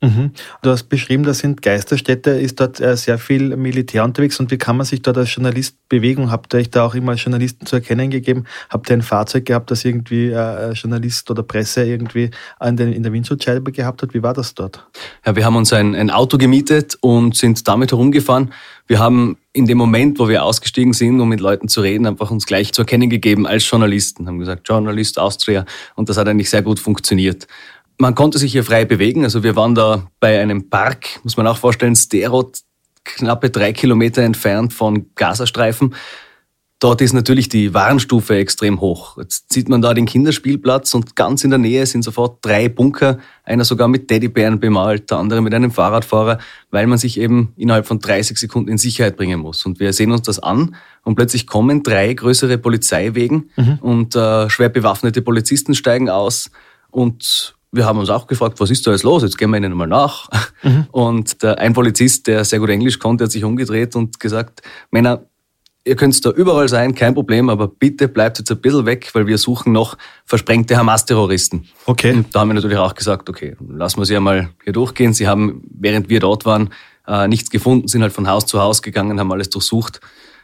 Mhm. 0.00 0.30
Du 0.62 0.70
hast 0.70 0.84
beschrieben, 0.84 1.24
das 1.24 1.38
sind 1.38 1.60
Geisterstädte, 1.60 2.30
ist 2.30 2.60
dort 2.60 2.78
äh, 2.80 2.96
sehr 2.96 3.18
viel 3.18 3.56
Militär 3.56 4.04
unterwegs 4.04 4.38
und 4.38 4.48
wie 4.52 4.58
kann 4.58 4.76
man 4.76 4.86
sich 4.86 5.02
dort 5.02 5.18
als 5.18 5.34
Journalist 5.34 5.76
bewegen? 5.88 6.30
Habt 6.30 6.54
ihr 6.54 6.60
euch 6.60 6.70
da 6.70 6.86
auch 6.86 6.94
immer 6.94 7.12
als 7.12 7.24
Journalisten 7.24 7.66
zu 7.66 7.76
erkennen 7.76 8.08
gegeben? 8.08 8.44
Habt 8.70 8.88
ihr 8.90 8.96
ein 8.96 9.02
Fahrzeug 9.02 9.46
gehabt, 9.46 9.72
das 9.72 9.84
irgendwie 9.84 10.28
äh, 10.28 10.70
Journalist 10.72 11.28
oder 11.32 11.42
Presse 11.42 11.84
irgendwie 11.84 12.30
an 12.60 12.76
den, 12.76 12.92
in 12.92 13.02
der 13.02 13.12
Windschutzscheibe 13.12 13.72
gehabt 13.72 14.02
hat? 14.02 14.14
Wie 14.14 14.22
war 14.22 14.34
das 14.34 14.54
dort? 14.54 14.86
Ja, 15.26 15.34
wir 15.34 15.44
haben 15.44 15.56
uns 15.56 15.72
ein, 15.72 15.96
ein 15.96 16.10
Auto 16.10 16.38
gemietet 16.38 16.96
und 17.00 17.34
sind 17.34 17.66
damit 17.66 17.90
herumgefahren. 17.90 18.52
Wir 18.86 19.00
haben 19.00 19.36
in 19.52 19.66
dem 19.66 19.78
Moment, 19.78 20.20
wo 20.20 20.28
wir 20.28 20.44
ausgestiegen 20.44 20.92
sind, 20.92 21.20
um 21.20 21.28
mit 21.28 21.40
Leuten 21.40 21.66
zu 21.66 21.80
reden, 21.80 22.06
einfach 22.06 22.30
uns 22.30 22.46
gleich 22.46 22.72
zu 22.72 22.82
erkennen 22.82 23.10
gegeben 23.10 23.46
als 23.46 23.68
Journalisten. 23.68 24.28
Haben 24.28 24.38
gesagt, 24.38 24.68
Journalist 24.68 25.18
Austria. 25.18 25.64
Und 25.96 26.08
das 26.08 26.16
hat 26.16 26.28
eigentlich 26.28 26.48
sehr 26.48 26.62
gut 26.62 26.78
funktioniert. 26.78 27.48
Man 27.98 28.14
konnte 28.14 28.38
sich 28.38 28.52
hier 28.52 28.64
frei 28.64 28.84
bewegen. 28.84 29.24
Also 29.24 29.42
wir 29.42 29.56
waren 29.56 29.74
da 29.74 30.06
bei 30.20 30.40
einem 30.40 30.70
Park, 30.70 31.20
muss 31.24 31.36
man 31.36 31.46
auch 31.46 31.58
vorstellen, 31.58 31.96
Sterot, 31.96 32.60
knappe 33.04 33.50
drei 33.50 33.72
Kilometer 33.72 34.22
entfernt 34.22 34.72
von 34.72 35.06
Gazastreifen. 35.14 35.94
Dort 36.80 37.00
ist 37.00 37.12
natürlich 37.12 37.48
die 37.48 37.74
Warnstufe 37.74 38.36
extrem 38.36 38.80
hoch. 38.80 39.18
Jetzt 39.18 39.52
sieht 39.52 39.68
man 39.68 39.82
da 39.82 39.94
den 39.94 40.06
Kinderspielplatz 40.06 40.94
und 40.94 41.16
ganz 41.16 41.42
in 41.42 41.50
der 41.50 41.58
Nähe 41.58 41.84
sind 41.86 42.02
sofort 42.02 42.38
drei 42.40 42.68
Bunker, 42.68 43.18
einer 43.42 43.64
sogar 43.64 43.88
mit 43.88 44.06
Teddybären 44.06 44.60
bemalt, 44.60 45.10
der 45.10 45.18
andere 45.18 45.42
mit 45.42 45.52
einem 45.54 45.72
Fahrradfahrer, 45.72 46.38
weil 46.70 46.86
man 46.86 46.98
sich 46.98 47.18
eben 47.18 47.52
innerhalb 47.56 47.88
von 47.88 47.98
30 47.98 48.38
Sekunden 48.38 48.70
in 48.70 48.78
Sicherheit 48.78 49.16
bringen 49.16 49.40
muss. 49.40 49.66
Und 49.66 49.80
wir 49.80 49.92
sehen 49.92 50.12
uns 50.12 50.22
das 50.22 50.38
an 50.38 50.76
und 51.02 51.16
plötzlich 51.16 51.48
kommen 51.48 51.82
drei 51.82 52.14
größere 52.14 52.58
Polizeiwegen 52.58 53.50
mhm. 53.56 53.78
und 53.80 54.14
äh, 54.14 54.48
schwer 54.48 54.68
bewaffnete 54.68 55.20
Polizisten 55.20 55.74
steigen 55.74 56.08
aus 56.08 56.48
und 56.92 57.56
wir 57.70 57.84
haben 57.84 57.98
uns 57.98 58.10
auch 58.10 58.26
gefragt, 58.26 58.60
was 58.60 58.70
ist 58.70 58.86
da 58.86 58.92
jetzt 58.92 59.02
los? 59.02 59.22
Jetzt 59.22 59.36
gehen 59.36 59.50
wir 59.50 59.58
ihnen 59.58 59.72
mal 59.72 59.86
nach. 59.86 60.28
Mhm. 60.62 60.86
Und 60.90 61.42
der, 61.42 61.58
ein 61.58 61.72
Polizist, 61.74 62.26
der 62.26 62.44
sehr 62.44 62.58
gut 62.58 62.70
Englisch 62.70 62.98
konnte, 62.98 63.24
hat 63.24 63.32
sich 63.32 63.44
umgedreht 63.44 63.94
und 63.94 64.18
gesagt, 64.18 64.62
Männer, 64.90 65.24
ihr 65.84 65.96
könnt 65.96 66.24
da 66.24 66.30
überall 66.30 66.68
sein, 66.68 66.94
kein 66.94 67.14
Problem, 67.14 67.48
aber 67.48 67.68
bitte 67.68 68.08
bleibt 68.08 68.38
jetzt 68.38 68.50
ein 68.50 68.60
bisschen 68.60 68.86
weg, 68.86 69.10
weil 69.12 69.26
wir 69.26 69.38
suchen 69.38 69.72
noch 69.72 69.96
versprengte 70.24 70.76
Hamas-Terroristen. 70.76 71.68
Okay. 71.86 72.12
Und 72.12 72.34
da 72.34 72.40
haben 72.40 72.48
wir 72.48 72.54
natürlich 72.54 72.78
auch 72.78 72.94
gesagt, 72.94 73.28
okay, 73.28 73.56
lassen 73.68 74.00
wir 74.00 74.04
sie 74.04 74.16
einmal 74.16 74.50
hier 74.64 74.72
durchgehen. 74.72 75.12
Sie 75.12 75.26
haben, 75.26 75.62
während 75.70 76.08
wir 76.08 76.20
dort 76.20 76.44
waren, 76.44 76.70
äh, 77.06 77.28
nichts 77.28 77.50
gefunden, 77.50 77.88
sind 77.88 78.02
halt 78.02 78.12
von 78.12 78.28
Haus 78.28 78.46
zu 78.46 78.60
Haus 78.60 78.82
gegangen, 78.82 79.18
haben 79.18 79.32
alles 79.32 79.50
durchsucht. 79.50 80.00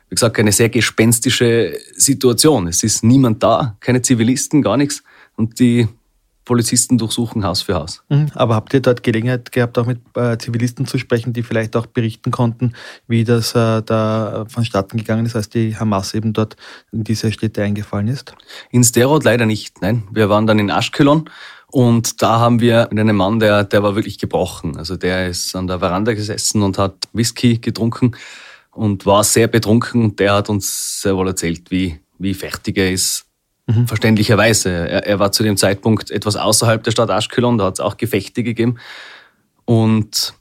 Wie 0.08 0.14
gesagt, 0.14 0.38
eine 0.38 0.52
sehr 0.52 0.68
gespenstische 0.68 1.78
Situation. 1.96 2.68
Es 2.68 2.82
ist 2.82 3.04
niemand 3.04 3.42
da, 3.42 3.76
keine 3.80 4.02
Zivilisten, 4.02 4.62
gar 4.62 4.76
nichts. 4.76 5.02
Und 5.36 5.58
die 5.58 5.88
Polizisten 6.44 6.98
durchsuchen 6.98 7.44
Haus 7.44 7.62
für 7.62 7.74
Haus. 7.74 8.02
Mhm. 8.08 8.26
Aber 8.34 8.54
habt 8.54 8.74
ihr 8.74 8.80
dort 8.80 9.02
Gelegenheit 9.02 9.50
gehabt, 9.52 9.78
auch 9.78 9.86
mit 9.86 10.00
äh, 10.14 10.36
Zivilisten 10.38 10.86
zu 10.86 10.98
sprechen, 10.98 11.32
die 11.32 11.42
vielleicht 11.42 11.76
auch 11.76 11.86
berichten 11.86 12.30
konnten, 12.30 12.74
wie 13.08 13.24
das 13.24 13.54
äh, 13.54 13.82
da 13.82 14.44
vonstatten 14.48 14.98
gegangen 14.98 15.26
ist, 15.26 15.36
als 15.36 15.48
die 15.48 15.76
Hamas 15.76 16.14
eben 16.14 16.32
dort 16.32 16.56
in 16.92 17.04
diese 17.04 17.32
Städte 17.32 17.62
eingefallen 17.62 18.08
ist? 18.08 18.34
In 18.70 18.84
Sterod 18.84 19.24
leider 19.24 19.46
nicht, 19.46 19.80
nein. 19.80 20.04
Wir 20.12 20.28
waren 20.28 20.46
dann 20.46 20.58
in 20.58 20.70
Aschkelon 20.70 21.30
und 21.68 22.22
da 22.22 22.38
haben 22.38 22.60
wir 22.60 22.88
mit 22.90 23.00
einem 23.00 23.16
Mann, 23.16 23.40
der, 23.40 23.64
der 23.64 23.82
war 23.82 23.94
wirklich 23.94 24.18
gebrochen. 24.18 24.76
Also 24.76 24.96
der 24.96 25.28
ist 25.28 25.56
an 25.56 25.66
der 25.66 25.80
Veranda 25.80 26.12
gesessen 26.12 26.62
und 26.62 26.78
hat 26.78 27.08
Whisky 27.12 27.58
getrunken 27.58 28.14
und 28.70 29.06
war 29.06 29.24
sehr 29.24 29.48
betrunken 29.48 30.04
und 30.04 30.20
der 30.20 30.34
hat 30.34 30.50
uns 30.50 31.00
sehr 31.00 31.16
wohl 31.16 31.28
erzählt, 31.28 31.70
wie, 31.70 31.98
wie 32.18 32.34
fertig 32.34 32.76
er 32.76 32.92
ist 32.92 33.23
Mhm. 33.66 33.86
Verständlicherweise. 33.86 34.70
Er, 34.70 35.06
er, 35.06 35.18
war 35.18 35.32
zu 35.32 35.42
dem 35.42 35.56
Zeitpunkt 35.56 36.10
etwas 36.10 36.36
außerhalb 36.36 36.82
der 36.82 36.90
Stadt 36.90 37.10
Aschkelon, 37.10 37.58
da 37.58 37.66
hat 37.66 37.74
es 37.74 37.80
auch 37.80 37.96
Gefechte 37.96 38.42
gegeben. 38.42 38.76
Und 39.64 40.34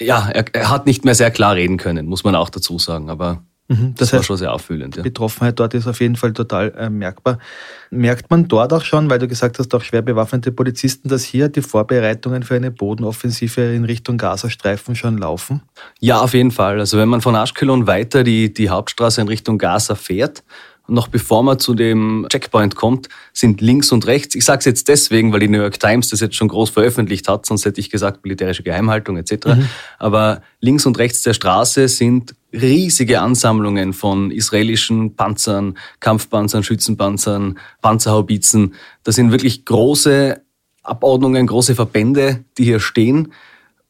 ja, 0.00 0.30
er, 0.30 0.44
er, 0.52 0.70
hat 0.70 0.86
nicht 0.86 1.04
mehr 1.04 1.14
sehr 1.14 1.30
klar 1.30 1.56
reden 1.56 1.76
können, 1.76 2.06
muss 2.06 2.22
man 2.24 2.36
auch 2.36 2.48
dazu 2.48 2.78
sagen. 2.78 3.10
Aber 3.10 3.42
mhm. 3.66 3.94
das, 3.96 4.10
das 4.10 4.12
war 4.12 4.22
schon 4.22 4.36
sehr 4.36 4.52
auffühlend. 4.52 4.96
Ja. 4.96 5.02
Betroffenheit 5.02 5.58
dort 5.58 5.74
ist 5.74 5.88
auf 5.88 6.00
jeden 6.00 6.14
Fall 6.14 6.32
total 6.32 6.72
äh, 6.78 6.88
merkbar. 6.88 7.40
Merkt 7.90 8.30
man 8.30 8.46
dort 8.46 8.72
auch 8.72 8.84
schon, 8.84 9.10
weil 9.10 9.18
du 9.18 9.26
gesagt 9.26 9.58
hast, 9.58 9.74
auch 9.74 9.82
schwer 9.82 10.02
bewaffnete 10.02 10.52
Polizisten, 10.52 11.08
dass 11.08 11.24
hier 11.24 11.48
die 11.48 11.60
Vorbereitungen 11.60 12.44
für 12.44 12.54
eine 12.54 12.70
Bodenoffensive 12.70 13.62
in 13.62 13.84
Richtung 13.84 14.16
Gazastreifen 14.16 14.94
schon 14.94 15.18
laufen? 15.18 15.62
Ja, 15.98 16.20
auf 16.20 16.34
jeden 16.34 16.52
Fall. 16.52 16.78
Also 16.78 16.98
wenn 16.98 17.08
man 17.08 17.20
von 17.20 17.34
Aschkelon 17.34 17.88
weiter 17.88 18.22
die, 18.22 18.54
die 18.54 18.70
Hauptstraße 18.70 19.20
in 19.20 19.26
Richtung 19.26 19.58
Gaza 19.58 19.96
fährt, 19.96 20.44
noch 20.90 21.08
bevor 21.08 21.42
man 21.42 21.58
zu 21.58 21.74
dem 21.74 22.26
Checkpoint 22.30 22.76
kommt, 22.76 23.08
sind 23.32 23.60
links 23.60 23.92
und 23.92 24.06
rechts. 24.06 24.34
Ich 24.34 24.44
sage 24.44 24.60
es 24.60 24.64
jetzt 24.64 24.88
deswegen, 24.88 25.32
weil 25.32 25.40
die 25.40 25.48
New 25.48 25.60
York 25.60 25.78
Times 25.78 26.08
das 26.10 26.20
jetzt 26.20 26.34
schon 26.36 26.48
groß 26.48 26.70
veröffentlicht 26.70 27.28
hat, 27.28 27.46
sonst 27.46 27.64
hätte 27.64 27.80
ich 27.80 27.90
gesagt 27.90 28.24
militärische 28.24 28.62
Geheimhaltung 28.62 29.16
etc. 29.16 29.46
Mhm. 29.46 29.68
Aber 29.98 30.42
links 30.60 30.86
und 30.86 30.98
rechts 30.98 31.22
der 31.22 31.34
Straße 31.34 31.88
sind 31.88 32.34
riesige 32.52 33.20
Ansammlungen 33.20 33.92
von 33.92 34.30
israelischen 34.30 35.14
Panzern, 35.14 35.78
Kampfpanzern, 36.00 36.62
Schützenpanzern, 36.64 37.58
Panzerhaubitzen. 37.80 38.74
Das 39.04 39.14
sind 39.14 39.30
wirklich 39.30 39.64
große 39.64 40.40
Abordnungen, 40.82 41.46
große 41.46 41.74
Verbände, 41.74 42.44
die 42.58 42.64
hier 42.64 42.80
stehen 42.80 43.32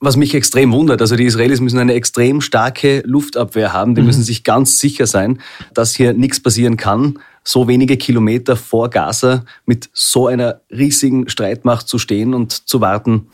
was 0.01 0.17
mich 0.17 0.35
extrem 0.35 0.73
wundert, 0.73 1.03
also 1.03 1.15
die 1.15 1.27
Israelis 1.27 1.61
müssen 1.61 1.79
eine 1.79 1.93
extrem 1.93 2.41
starke 2.41 3.03
Luftabwehr 3.05 3.75
haben, 3.75 3.95
die 3.95 4.01
mhm. 4.01 4.07
müssen 4.07 4.23
sich 4.23 4.45
ganz 4.45 4.79
sicher 4.79 5.07
sein, 5.07 5.41
dass 5.75 5.95
hier 5.95 6.15
nichts 6.15 6.41
passieren 6.41 6.79
kann, 6.79 7.19
so 7.45 7.69
wenige 7.69 7.99
Kilometer 7.99 8.57
vor 8.57 8.89
Gaza 8.89 9.45
mit 9.67 9.91
so 9.93 10.27
einer 10.27 10.61
riesigen 10.71 11.29
Streitmacht 11.29 11.87
zu 11.87 11.99
stehen 11.99 12.33
und 12.35 12.53
zu 12.69 12.81
warten, 12.81 13.29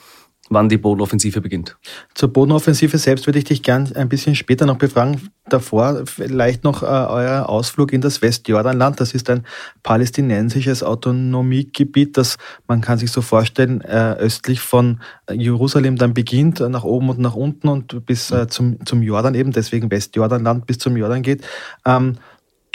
wann 0.48 0.68
die 0.68 0.78
Bodenoffensive 0.78 1.40
beginnt. 1.40 1.76
Zur 2.14 2.32
Bodenoffensive 2.32 2.98
selbst 2.98 3.26
würde 3.26 3.38
ich 3.38 3.44
dich 3.44 3.62
gern 3.62 3.94
ein 3.94 4.08
bisschen 4.08 4.34
später 4.34 4.66
noch 4.66 4.78
befragen. 4.78 5.30
Davor 5.48 6.06
vielleicht 6.06 6.64
noch 6.64 6.82
äh, 6.82 6.86
euer 6.86 7.48
Ausflug 7.48 7.92
in 7.92 8.00
das 8.00 8.22
Westjordanland. 8.22 9.00
Das 9.00 9.14
ist 9.14 9.30
ein 9.30 9.44
palästinensisches 9.82 10.82
Autonomiegebiet, 10.82 12.16
das 12.16 12.36
man 12.66 12.80
kann 12.80 12.98
sich 12.98 13.12
so 13.12 13.22
vorstellen, 13.22 13.80
äh, 13.80 14.14
östlich 14.18 14.60
von 14.60 15.00
Jerusalem 15.30 15.96
dann 15.96 16.14
beginnt, 16.14 16.60
nach 16.60 16.84
oben 16.84 17.10
und 17.10 17.18
nach 17.18 17.34
unten 17.34 17.68
und 17.68 18.06
bis 18.06 18.30
äh, 18.30 18.48
zum, 18.48 18.84
zum 18.84 19.02
Jordan 19.02 19.34
eben, 19.34 19.52
deswegen 19.52 19.90
Westjordanland 19.90 20.66
bis 20.66 20.78
zum 20.78 20.96
Jordan 20.96 21.22
geht. 21.22 21.44
Ähm, 21.84 22.16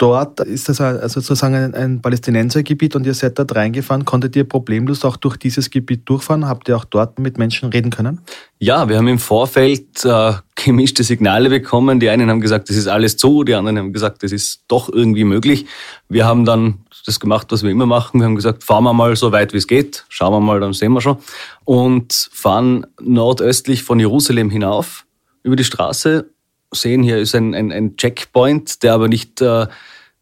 dort 0.02 0.40
ist 0.40 0.68
das 0.68 0.80
also 0.80 1.20
sozusagen 1.20 1.54
ein, 1.54 1.74
ein 1.74 2.02
Palästinensergebiet 2.02 2.96
und 2.96 3.06
ihr 3.06 3.14
seid 3.14 3.38
dort 3.38 3.54
reingefahren. 3.54 4.04
Konntet 4.04 4.34
ihr 4.34 4.42
problemlos 4.42 5.04
auch 5.04 5.16
durch 5.16 5.36
dieses 5.36 5.70
Gebiet 5.70 6.08
durchfahren? 6.08 6.48
Habt 6.48 6.68
ihr 6.68 6.76
auch 6.76 6.84
dort 6.84 7.20
mit 7.20 7.38
Menschen 7.38 7.68
reden 7.68 7.92
können? 7.92 8.20
Ja, 8.58 8.88
wir 8.88 8.96
haben 8.96 9.06
im 9.06 9.20
Vorfeld 9.20 10.04
äh, 10.04 10.32
gemischte 10.56 11.04
Signale 11.04 11.48
bekommen. 11.48 12.00
Die 12.00 12.10
einen 12.10 12.30
haben 12.30 12.40
gesagt, 12.40 12.68
das 12.68 12.76
ist 12.76 12.88
alles 12.88 13.16
zu, 13.16 13.44
die 13.44 13.54
anderen 13.54 13.78
haben 13.78 13.92
gesagt, 13.92 14.24
das 14.24 14.32
ist 14.32 14.64
doch 14.66 14.88
irgendwie 14.92 15.22
möglich. 15.22 15.66
Wir 16.08 16.26
haben 16.26 16.44
dann 16.44 16.80
das 17.06 17.20
gemacht, 17.20 17.46
was 17.50 17.62
wir 17.62 17.70
immer 17.70 17.86
machen. 17.86 18.18
Wir 18.18 18.26
haben 18.26 18.36
gesagt, 18.36 18.64
fahren 18.64 18.82
wir 18.82 18.92
mal 18.92 19.14
so 19.14 19.30
weit, 19.30 19.52
wie 19.52 19.58
es 19.58 19.68
geht. 19.68 20.04
Schauen 20.08 20.32
wir 20.32 20.40
mal, 20.40 20.58
dann 20.58 20.72
sehen 20.72 20.92
wir 20.92 21.00
schon. 21.00 21.18
Und 21.64 22.28
fahren 22.32 22.86
nordöstlich 23.00 23.84
von 23.84 24.00
Jerusalem 24.00 24.50
hinauf 24.50 25.06
über 25.44 25.54
die 25.54 25.64
Straße 25.64 26.26
sehen, 26.74 27.02
hier 27.02 27.18
ist 27.18 27.34
ein, 27.34 27.54
ein, 27.54 27.70
ein 27.70 27.96
Checkpoint, 27.96 28.82
der 28.82 28.94
aber 28.94 29.08
nicht, 29.08 29.40
äh, 29.40 29.66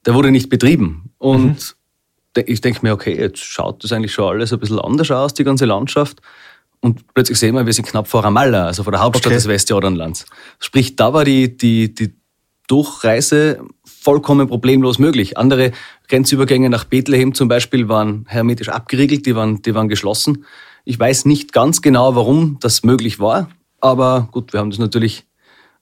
der 0.07 0.15
wurde 0.15 0.31
nicht 0.31 0.49
betrieben. 0.49 1.13
Und 1.19 1.75
mhm. 2.37 2.45
ich 2.47 2.61
denke 2.61 2.81
mir, 2.83 2.93
okay, 2.93 3.17
jetzt 3.19 3.41
schaut 3.41 3.83
das 3.85 3.93
eigentlich 3.93 4.13
schon 4.13 4.29
alles 4.29 4.53
ein 4.53 4.61
bisschen 4.61 4.79
anders 4.79 5.11
aus, 5.11 5.35
die 5.35 5.45
ganze 5.45 5.67
Landschaft. 5.67 6.21
Und 6.81 7.13
plötzlich 7.13 7.39
sehen 7.39 7.55
wir, 7.55 7.67
wir 7.67 7.73
sind 7.73 7.87
knapp 7.87 8.09
vor 8.09 8.25
Ramallah, 8.25 8.67
also 8.67 8.83
vor 8.83 8.93
der 8.93 9.03
Hauptstadt 9.03 9.27
okay. 9.27 9.35
des 9.35 9.49
Westjordanlands. 9.49 10.25
Sprich, 10.59 10.97
da 10.97 11.13
war 11.13 11.25
die, 11.25 11.57
die, 11.57 11.95
die 11.95 12.15
Durchreise 12.69 13.63
vollkommen 13.85 14.49
problemlos 14.49 14.99
möglich. 14.99 15.37
Andere 15.37 15.73
Grenzübergänge 16.09 16.71
nach 16.71 16.85
Bethlehem 16.85 17.35
zum 17.35 17.49
Beispiel 17.49 17.89
waren 17.89 18.25
hermetisch 18.29 18.71
abgeriegelt, 18.71 19.27
die 19.27 19.37
waren, 19.37 19.61
die 19.61 19.75
waren 19.75 19.89
geschlossen. 19.89 20.47
Ich 20.85 20.99
weiß 20.99 21.27
nicht 21.27 21.53
ganz 21.53 21.83
genau, 21.83 22.15
warum 22.15 22.59
das 22.61 22.83
möglich 22.83 23.21
war, 23.21 23.51
aber 23.81 24.29
gut, 24.31 24.53
wir 24.53 24.61
haben 24.61 24.71
das 24.71 24.79
natürlich 24.79 25.27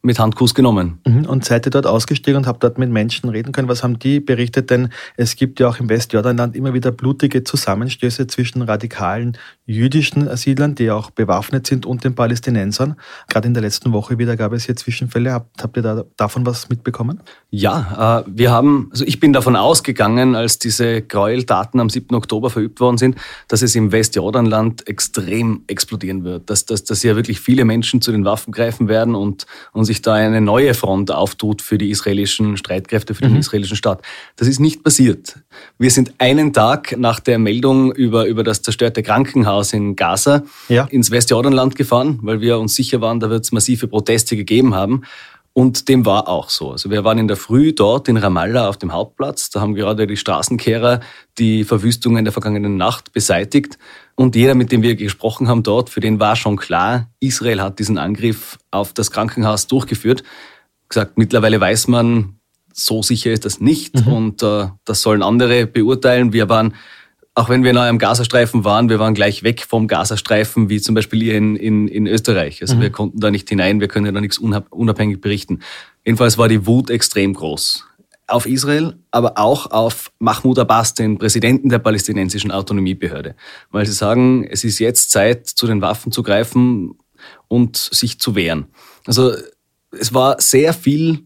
mit 0.02 0.18
Handkuss 0.18 0.54
genommen. 0.54 1.00
Mhm. 1.06 1.26
Und 1.26 1.44
seid 1.44 1.66
ihr 1.66 1.70
dort 1.70 1.86
ausgestiegen 1.86 2.36
und 2.36 2.46
habt 2.46 2.62
dort 2.62 2.78
mit 2.78 2.90
Menschen 2.90 3.28
reden 3.30 3.52
können? 3.52 3.68
Was 3.68 3.82
haben 3.82 3.98
die 3.98 4.20
berichtet? 4.20 4.70
Denn 4.70 4.90
es 5.16 5.36
gibt 5.36 5.58
ja 5.60 5.68
auch 5.68 5.80
im 5.80 5.88
Westjordanland 5.88 6.54
immer 6.54 6.72
wieder 6.72 6.92
blutige 6.92 7.42
Zusammenstöße 7.42 8.26
zwischen 8.28 8.62
radikalen 8.62 9.36
jüdischen 9.68 10.34
Siedlern, 10.34 10.74
die 10.74 10.90
auch 10.90 11.10
bewaffnet 11.10 11.66
sind, 11.66 11.84
und 11.84 12.02
den 12.02 12.14
Palästinensern. 12.14 12.96
Gerade 13.28 13.48
in 13.48 13.54
der 13.54 13.62
letzten 13.62 13.92
Woche 13.92 14.16
wieder 14.16 14.34
gab 14.34 14.54
es 14.54 14.64
hier 14.64 14.74
Zwischenfälle. 14.74 15.30
Habt, 15.30 15.62
habt 15.62 15.76
ihr 15.76 15.82
da 15.82 16.04
davon 16.16 16.46
was 16.46 16.70
mitbekommen? 16.70 17.20
Ja, 17.50 18.20
äh, 18.20 18.30
wir 18.34 18.50
haben, 18.50 18.88
also 18.90 19.04
ich 19.04 19.20
bin 19.20 19.34
davon 19.34 19.56
ausgegangen, 19.56 20.34
als 20.34 20.58
diese 20.58 21.02
Gräueltaten 21.02 21.80
am 21.80 21.90
7. 21.90 22.14
Oktober 22.16 22.48
verübt 22.48 22.80
worden 22.80 22.96
sind, 22.96 23.16
dass 23.46 23.60
es 23.60 23.74
im 23.74 23.92
Westjordanland 23.92 24.88
extrem 24.88 25.64
explodieren 25.66 26.24
wird, 26.24 26.48
dass, 26.48 26.64
dass, 26.64 26.84
dass 26.84 27.02
ja 27.02 27.14
wirklich 27.14 27.38
viele 27.38 27.66
Menschen 27.66 28.00
zu 28.00 28.10
den 28.10 28.24
Waffen 28.24 28.52
greifen 28.52 28.88
werden 28.88 29.14
und, 29.14 29.44
und 29.72 29.84
sich 29.84 30.00
da 30.00 30.14
eine 30.14 30.40
neue 30.40 30.72
Front 30.72 31.10
auftut 31.10 31.60
für 31.60 31.76
die 31.76 31.90
israelischen 31.90 32.56
Streitkräfte, 32.56 33.14
für 33.14 33.22
den 33.22 33.32
mhm. 33.32 33.40
israelischen 33.40 33.76
Staat. 33.76 34.00
Das 34.36 34.48
ist 34.48 34.60
nicht 34.60 34.82
passiert. 34.82 35.38
Wir 35.78 35.90
sind 35.90 36.14
einen 36.16 36.54
Tag 36.54 36.96
nach 36.96 37.20
der 37.20 37.38
Meldung 37.38 37.92
über, 37.92 38.24
über 38.24 38.44
das 38.44 38.62
zerstörte 38.62 39.02
Krankenhaus 39.02 39.57
in 39.72 39.96
Gaza 39.96 40.42
ja. 40.68 40.84
ins 40.84 41.10
Westjordanland 41.10 41.76
gefahren, 41.76 42.18
weil 42.22 42.40
wir 42.40 42.58
uns 42.58 42.74
sicher 42.74 43.00
waren, 43.00 43.20
da 43.20 43.30
wird 43.30 43.44
es 43.44 43.52
massive 43.52 43.88
Proteste 43.88 44.36
gegeben 44.36 44.74
haben. 44.74 45.02
Und 45.58 45.88
dem 45.88 46.06
war 46.06 46.28
auch 46.28 46.50
so. 46.50 46.70
Also 46.70 46.88
wir 46.88 47.02
waren 47.02 47.18
in 47.18 47.26
der 47.26 47.36
Früh 47.36 47.72
dort 47.72 48.06
in 48.08 48.16
Ramallah 48.16 48.68
auf 48.68 48.76
dem 48.76 48.92
Hauptplatz. 48.92 49.50
Da 49.50 49.60
haben 49.60 49.74
gerade 49.74 50.06
die 50.06 50.16
Straßenkehrer 50.16 51.00
die 51.36 51.64
Verwüstungen 51.64 52.24
der 52.24 52.32
vergangenen 52.32 52.76
Nacht 52.76 53.12
beseitigt. 53.12 53.76
Und 54.14 54.36
jeder, 54.36 54.54
mit 54.54 54.70
dem 54.70 54.82
wir 54.82 54.94
gesprochen 54.94 55.48
haben 55.48 55.64
dort, 55.64 55.90
für 55.90 55.98
den 55.98 56.20
war 56.20 56.36
schon 56.36 56.56
klar, 56.56 57.10
Israel 57.18 57.60
hat 57.60 57.80
diesen 57.80 57.98
Angriff 57.98 58.56
auf 58.70 58.92
das 58.92 59.10
Krankenhaus 59.10 59.66
durchgeführt. 59.66 60.22
Gesagt, 60.88 61.18
mittlerweile 61.18 61.60
weiß 61.60 61.88
man, 61.88 62.38
so 62.72 63.02
sicher 63.02 63.32
ist 63.32 63.44
das 63.44 63.60
nicht. 63.60 64.06
Mhm. 64.06 64.12
Und 64.12 64.42
äh, 64.44 64.68
das 64.84 65.02
sollen 65.02 65.24
andere 65.24 65.66
beurteilen. 65.66 66.32
Wir 66.32 66.48
waren 66.48 66.74
auch 67.38 67.48
wenn 67.48 67.62
wir 67.62 67.72
noch 67.72 67.82
am 67.82 67.98
Gazastreifen 67.98 68.64
waren, 68.64 68.88
wir 68.88 68.98
waren 68.98 69.14
gleich 69.14 69.44
weg 69.44 69.64
vom 69.68 69.86
Gazastreifen, 69.86 70.68
wie 70.68 70.80
zum 70.80 70.96
Beispiel 70.96 71.22
hier 71.22 71.36
in, 71.36 71.54
in, 71.54 71.86
in 71.86 72.08
Österreich. 72.08 72.60
Also 72.62 72.74
mhm. 72.74 72.80
wir 72.80 72.90
konnten 72.90 73.20
da 73.20 73.30
nicht 73.30 73.48
hinein, 73.48 73.80
wir 73.80 73.86
können 73.86 74.12
da 74.12 74.20
nichts 74.20 74.38
unabhängig 74.38 75.20
berichten. 75.20 75.60
Jedenfalls 76.04 76.36
war 76.36 76.48
die 76.48 76.66
Wut 76.66 76.90
extrem 76.90 77.34
groß. 77.34 77.86
Auf 78.26 78.44
Israel, 78.44 78.96
aber 79.12 79.38
auch 79.38 79.70
auf 79.70 80.10
Mahmoud 80.18 80.58
Abbas, 80.58 80.94
den 80.94 81.16
Präsidenten 81.16 81.68
der 81.68 81.78
palästinensischen 81.78 82.50
Autonomiebehörde. 82.50 83.36
Weil 83.70 83.86
sie 83.86 83.92
sagen, 83.92 84.44
es 84.44 84.64
ist 84.64 84.80
jetzt 84.80 85.12
Zeit, 85.12 85.46
zu 85.46 85.68
den 85.68 85.80
Waffen 85.80 86.10
zu 86.10 86.24
greifen 86.24 86.98
und 87.46 87.76
sich 87.76 88.18
zu 88.18 88.34
wehren. 88.34 88.66
Also 89.06 89.32
es 89.92 90.12
war 90.12 90.40
sehr 90.40 90.72
viel 90.74 91.20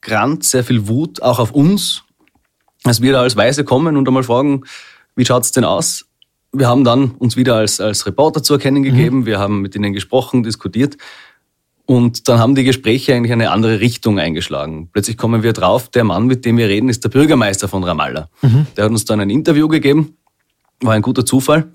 Grant, 0.00 0.42
sehr 0.42 0.64
viel 0.64 0.88
Wut, 0.88 1.20
auch 1.20 1.38
auf 1.38 1.50
uns, 1.50 2.02
als 2.84 3.02
wir 3.02 3.12
da 3.12 3.20
als 3.20 3.36
Weise 3.36 3.62
kommen 3.62 3.98
und 3.98 4.08
einmal 4.08 4.22
fragen, 4.22 4.64
wie 5.20 5.24
schaut's 5.26 5.52
denn 5.52 5.64
aus? 5.64 6.10
wir 6.52 6.68
haben 6.68 6.84
dann 6.84 7.12
uns 7.12 7.36
wieder 7.36 7.56
als, 7.56 7.80
als 7.80 8.06
Reporter 8.06 8.42
zu 8.42 8.54
erkennen 8.54 8.82
gegeben. 8.82 9.20
Mhm. 9.20 9.26
Wir 9.26 9.38
haben 9.38 9.60
mit 9.60 9.74
ihnen 9.74 9.92
gesprochen, 9.92 10.42
diskutiert. 10.42 10.96
Und 11.86 12.28
dann 12.28 12.38
haben 12.38 12.54
die 12.54 12.64
Gespräche 12.64 13.14
eigentlich 13.14 13.32
eine 13.32 13.50
andere 13.50 13.80
Richtung 13.80 14.18
eingeschlagen. 14.18 14.88
Plötzlich 14.92 15.16
kommen 15.16 15.42
wir 15.42 15.52
drauf, 15.52 15.88
der 15.88 16.04
Mann, 16.04 16.26
mit 16.26 16.44
dem 16.44 16.56
wir 16.56 16.68
reden, 16.68 16.88
ist 16.88 17.02
der 17.02 17.08
Bürgermeister 17.08 17.68
von 17.68 17.82
Ramallah. 17.82 18.28
Mhm. 18.42 18.66
Der 18.76 18.84
hat 18.84 18.90
uns 18.90 19.04
dann 19.04 19.20
ein 19.20 19.30
Interview 19.30 19.66
gegeben, 19.66 20.16
war 20.80 20.94
ein 20.94 21.02
guter 21.02 21.26
Zufall 21.26 21.72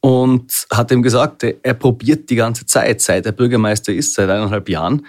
und 0.00 0.66
hat 0.72 0.90
ihm 0.90 1.02
gesagt, 1.02 1.44
er 1.44 1.74
probiert 1.74 2.30
die 2.30 2.34
ganze 2.34 2.66
Zeit, 2.66 3.00
seit 3.00 3.26
er 3.26 3.32
Bürgermeister 3.32 3.92
ist, 3.92 4.14
seit 4.14 4.28
eineinhalb 4.28 4.68
Jahren, 4.68 5.06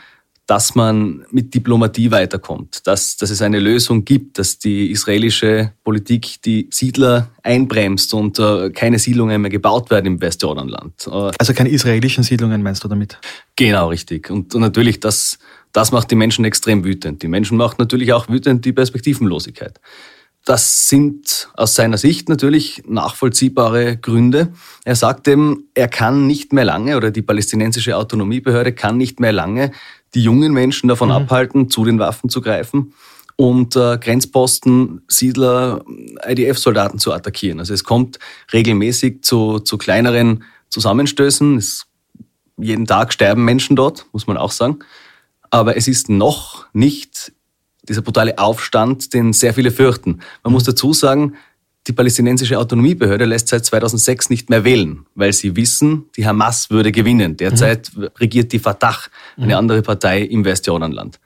dass 0.47 0.75
man 0.75 1.25
mit 1.31 1.53
Diplomatie 1.53 2.11
weiterkommt, 2.11 2.85
dass, 2.85 3.17
dass 3.17 3.31
es 3.31 3.41
eine 3.41 3.59
Lösung 3.59 4.05
gibt, 4.05 4.37
dass 4.37 4.59
die 4.59 4.91
israelische 4.91 5.71
Politik 5.83 6.41
die 6.43 6.67
Siedler 6.71 7.31
einbremst 7.41 8.13
und 8.13 8.37
äh, 8.37 8.69
keine 8.69 8.99
Siedlungen 8.99 9.41
mehr 9.41 9.49
gebaut 9.49 9.89
werden 9.89 10.05
im 10.05 10.21
Westjordanland. 10.21 11.07
Äh, 11.07 11.31
also 11.39 11.53
keine 11.53 11.69
israelischen 11.69 12.23
Siedlungen 12.23 12.61
meinst 12.61 12.83
du 12.83 12.87
damit? 12.87 13.17
Genau, 13.55 13.89
richtig. 13.89 14.29
Und, 14.29 14.53
und 14.53 14.61
natürlich, 14.61 14.99
das, 14.99 15.39
das 15.73 15.91
macht 15.91 16.11
die 16.11 16.15
Menschen 16.15 16.45
extrem 16.45 16.83
wütend. 16.83 17.23
Die 17.23 17.27
Menschen 17.27 17.57
macht 17.57 17.79
natürlich 17.79 18.13
auch 18.13 18.29
wütend 18.29 18.65
die 18.65 18.73
Perspektivenlosigkeit. 18.73 19.79
Das 20.45 20.87
sind 20.89 21.49
aus 21.55 21.73
seiner 21.73 21.97
Sicht 21.97 22.29
natürlich 22.29 22.83
nachvollziehbare 22.87 23.97
Gründe. 23.97 24.53
Er 24.83 24.95
sagt 24.95 25.27
eben, 25.27 25.69
er 25.73 25.87
kann 25.87 26.27
nicht 26.27 26.53
mehr 26.53 26.65
lange 26.65 26.97
oder 26.97 27.09
die 27.09 27.23
palästinensische 27.23 27.97
Autonomiebehörde 27.97 28.71
kann 28.71 28.95
nicht 28.95 29.19
mehr 29.19 29.31
lange 29.31 29.71
die 30.15 30.23
jungen 30.23 30.53
Menschen 30.53 30.87
davon 30.87 31.09
mhm. 31.09 31.15
abhalten, 31.15 31.69
zu 31.69 31.85
den 31.85 31.99
Waffen 31.99 32.29
zu 32.29 32.41
greifen 32.41 32.93
und 33.35 33.75
äh, 33.75 33.97
Grenzposten, 33.97 35.01
Siedler, 35.07 35.83
IDF-Soldaten 36.25 36.99
zu 36.99 37.11
attackieren. 37.11 37.59
Also 37.59 37.73
es 37.73 37.83
kommt 37.83 38.17
regelmäßig 38.53 39.23
zu, 39.23 39.59
zu 39.59 39.77
kleineren 39.77 40.43
Zusammenstößen. 40.69 41.57
Es, 41.57 41.85
jeden 42.57 42.85
Tag 42.85 43.13
sterben 43.13 43.43
Menschen 43.43 43.75
dort, 43.75 44.05
muss 44.13 44.27
man 44.27 44.37
auch 44.37 44.51
sagen. 44.51 44.79
Aber 45.49 45.75
es 45.75 45.87
ist 45.87 46.09
noch 46.09 46.65
nicht 46.73 47.33
dieser 47.87 48.01
brutale 48.01 48.37
Aufstand, 48.37 49.13
den 49.13 49.33
sehr 49.33 49.53
viele 49.53 49.71
fürchten. 49.71 50.21
Man 50.43 50.53
muss 50.53 50.63
dazu 50.63 50.93
sagen, 50.93 51.35
die 51.87 51.93
palästinensische 51.93 52.57
Autonomiebehörde 52.57 53.25
lässt 53.25 53.47
seit 53.47 53.65
2006 53.65 54.29
nicht 54.29 54.49
mehr 54.49 54.63
wählen, 54.63 55.05
weil 55.13 55.33
sie 55.33 55.55
wissen, 55.55 56.05
die 56.17 56.25
Hamas 56.25 56.69
würde 56.69 56.91
gewinnen. 56.91 57.37
Derzeit 57.37 57.91
mhm. 57.95 58.09
regiert 58.17 58.51
die 58.53 58.59
Fatah, 58.59 58.97
eine 59.37 59.47
mhm. 59.47 59.53
andere 59.53 59.81
Partei 59.83 60.21
im 60.21 60.45
Westjordanland. 60.45 61.19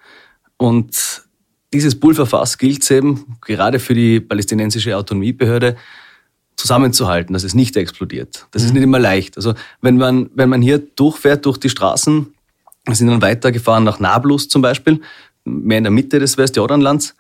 Und 0.58 1.24
dieses 1.72 1.98
Pulverfass 2.00 2.58
gilt 2.58 2.84
es 2.84 2.92
eben 2.92 3.38
gerade 3.42 3.80
für 3.80 3.94
die 3.94 4.20
palästinensische 4.20 4.98
Autonomiebehörde 4.98 5.78
zusammenzuhalten, 6.58 7.34
dass 7.34 7.44
es 7.44 7.54
nicht 7.54 7.78
explodiert. 7.78 8.48
Das 8.52 8.64
mhm. 8.64 8.68
ist 8.68 8.74
nicht 8.74 8.84
immer 8.84 9.00
leicht. 9.00 9.38
Also 9.38 9.54
wenn 9.82 9.98
man, 9.98 10.30
wenn 10.36 10.50
man 10.50 10.62
hier 10.62 10.80
durchfährt 10.80 11.46
durch 11.46 11.58
die 11.58 11.70
Straßen, 11.70 12.34
wir 12.86 12.96
sind 12.96 13.08
dann 13.08 13.22
weitergefahren 13.22 13.86
nach 13.86 14.00
Nablus 14.00 14.50
zum 14.50 14.62
Beispiel, 14.62 15.00
mehr 15.46 15.78
in 15.78 15.86
der 15.86 15.92
Mitte 15.92 16.20
des 16.20 16.38
Westjordanlands, 16.38 17.16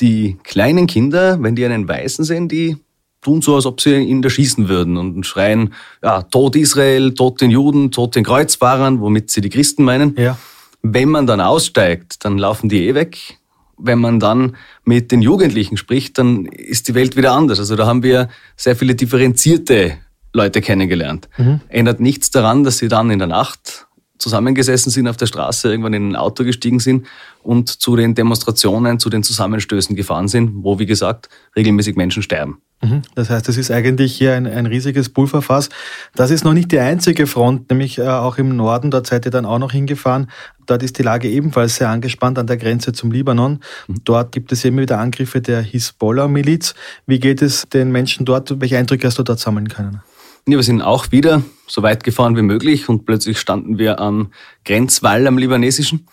die 0.00 0.38
kleinen 0.42 0.86
Kinder, 0.86 1.42
wenn 1.42 1.54
die 1.54 1.64
einen 1.64 1.88
Weißen 1.88 2.24
sehen, 2.24 2.48
die 2.48 2.76
tun 3.20 3.42
so, 3.42 3.54
als 3.56 3.66
ob 3.66 3.80
sie 3.80 3.96
ihn 3.96 4.22
erschießen 4.22 4.68
würden 4.68 4.96
und 4.96 5.24
schreien, 5.24 5.72
ja, 6.02 6.22
Tod 6.22 6.56
Israel, 6.56 7.14
Tod 7.14 7.40
den 7.40 7.50
Juden, 7.50 7.90
Tod 7.90 8.14
den 8.14 8.24
Kreuzfahrern, 8.24 9.00
womit 9.00 9.30
sie 9.30 9.40
die 9.40 9.48
Christen 9.48 9.84
meinen. 9.84 10.14
Ja. 10.16 10.38
Wenn 10.82 11.08
man 11.08 11.26
dann 11.26 11.40
aussteigt, 11.40 12.24
dann 12.24 12.38
laufen 12.38 12.68
die 12.68 12.86
eh 12.86 12.94
weg. 12.94 13.38
Wenn 13.76 13.98
man 13.98 14.20
dann 14.20 14.56
mit 14.84 15.10
den 15.10 15.22
Jugendlichen 15.22 15.76
spricht, 15.76 16.18
dann 16.18 16.44
ist 16.46 16.86
die 16.88 16.94
Welt 16.94 17.16
wieder 17.16 17.32
anders. 17.32 17.58
Also 17.58 17.74
da 17.74 17.86
haben 17.86 18.02
wir 18.02 18.28
sehr 18.56 18.76
viele 18.76 18.94
differenzierte 18.94 19.96
Leute 20.32 20.60
kennengelernt. 20.60 21.28
Mhm. 21.38 21.60
Ändert 21.68 22.00
nichts 22.00 22.30
daran, 22.30 22.64
dass 22.64 22.78
sie 22.78 22.88
dann 22.88 23.10
in 23.10 23.18
der 23.18 23.28
Nacht 23.28 23.86
zusammengesessen 24.24 24.90
sind 24.90 25.06
auf 25.06 25.18
der 25.18 25.26
Straße, 25.26 25.68
irgendwann 25.68 25.92
in 25.92 26.12
ein 26.12 26.16
Auto 26.16 26.44
gestiegen 26.44 26.80
sind 26.80 27.06
und 27.42 27.68
zu 27.68 27.94
den 27.94 28.14
Demonstrationen, 28.14 28.98
zu 28.98 29.10
den 29.10 29.22
Zusammenstößen 29.22 29.94
gefahren 29.94 30.28
sind, 30.28 30.64
wo, 30.64 30.78
wie 30.78 30.86
gesagt, 30.86 31.28
regelmäßig 31.54 31.94
Menschen 31.94 32.22
sterben. 32.22 32.62
Mhm. 32.82 33.02
Das 33.14 33.28
heißt, 33.28 33.48
es 33.50 33.58
ist 33.58 33.70
eigentlich 33.70 34.14
hier 34.14 34.34
ein, 34.34 34.46
ein 34.46 34.64
riesiges 34.64 35.10
Pulverfass. 35.10 35.68
Das 36.14 36.30
ist 36.30 36.42
noch 36.42 36.54
nicht 36.54 36.72
die 36.72 36.78
einzige 36.78 37.26
Front, 37.26 37.68
nämlich 37.68 37.98
äh, 37.98 38.08
auch 38.08 38.38
im 38.38 38.56
Norden, 38.56 38.90
dort 38.90 39.06
seid 39.06 39.26
ihr 39.26 39.30
dann 39.30 39.44
auch 39.44 39.58
noch 39.58 39.72
hingefahren. 39.72 40.30
Dort 40.64 40.82
ist 40.82 40.98
die 40.98 41.02
Lage 41.02 41.28
ebenfalls 41.28 41.76
sehr 41.76 41.90
angespannt 41.90 42.38
an 42.38 42.46
der 42.46 42.56
Grenze 42.56 42.94
zum 42.94 43.12
Libanon. 43.12 43.60
Mhm. 43.88 43.96
Dort 44.04 44.32
gibt 44.32 44.50
es 44.52 44.64
immer 44.64 44.80
wieder 44.80 44.98
Angriffe 44.98 45.42
der 45.42 45.60
Hisbollah-Miliz. 45.60 46.74
Wie 47.06 47.20
geht 47.20 47.42
es 47.42 47.68
den 47.70 47.92
Menschen 47.92 48.24
dort? 48.24 48.58
Welche 48.58 48.78
Eindrücke 48.78 49.06
hast 49.06 49.18
du 49.18 49.22
dort 49.22 49.38
sammeln 49.38 49.68
können? 49.68 50.00
Ja, 50.46 50.56
wir 50.56 50.62
sind 50.62 50.82
auch 50.82 51.10
wieder 51.10 51.42
so 51.66 51.82
weit 51.82 52.04
gefahren 52.04 52.36
wie 52.36 52.42
möglich 52.42 52.88
und 52.90 53.06
plötzlich 53.06 53.38
standen 53.38 53.78
wir 53.78 53.98
am 53.98 54.30
Grenzwall 54.64 55.26
am 55.26 55.38
libanesischen, 55.38 56.06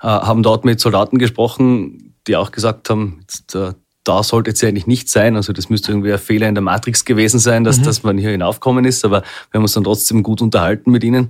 äh, 0.00 0.06
haben 0.06 0.42
dort 0.42 0.64
mit 0.64 0.80
Soldaten 0.80 1.18
gesprochen, 1.18 2.14
die 2.26 2.36
auch 2.36 2.50
gesagt 2.50 2.88
haben, 2.88 3.18
jetzt, 3.20 3.54
äh, 3.54 3.74
da 4.04 4.22
sollte 4.22 4.52
es 4.52 4.60
ja 4.62 4.70
eigentlich 4.70 4.86
nicht 4.86 5.10
sein. 5.10 5.36
Also 5.36 5.52
das 5.52 5.68
müsste 5.68 5.92
irgendwie 5.92 6.12
ein 6.12 6.18
Fehler 6.18 6.48
in 6.48 6.54
der 6.54 6.62
Matrix 6.62 7.04
gewesen 7.04 7.38
sein, 7.38 7.62
dass, 7.62 7.78
mhm. 7.78 7.82
dass 7.82 8.02
man 8.02 8.16
hier 8.16 8.30
hinaufkommen 8.30 8.86
ist. 8.86 9.04
Aber 9.04 9.20
wir 9.50 9.58
haben 9.58 9.62
uns 9.62 9.72
dann 9.72 9.84
trotzdem 9.84 10.22
gut 10.22 10.40
unterhalten 10.40 10.90
mit 10.90 11.04
ihnen 11.04 11.28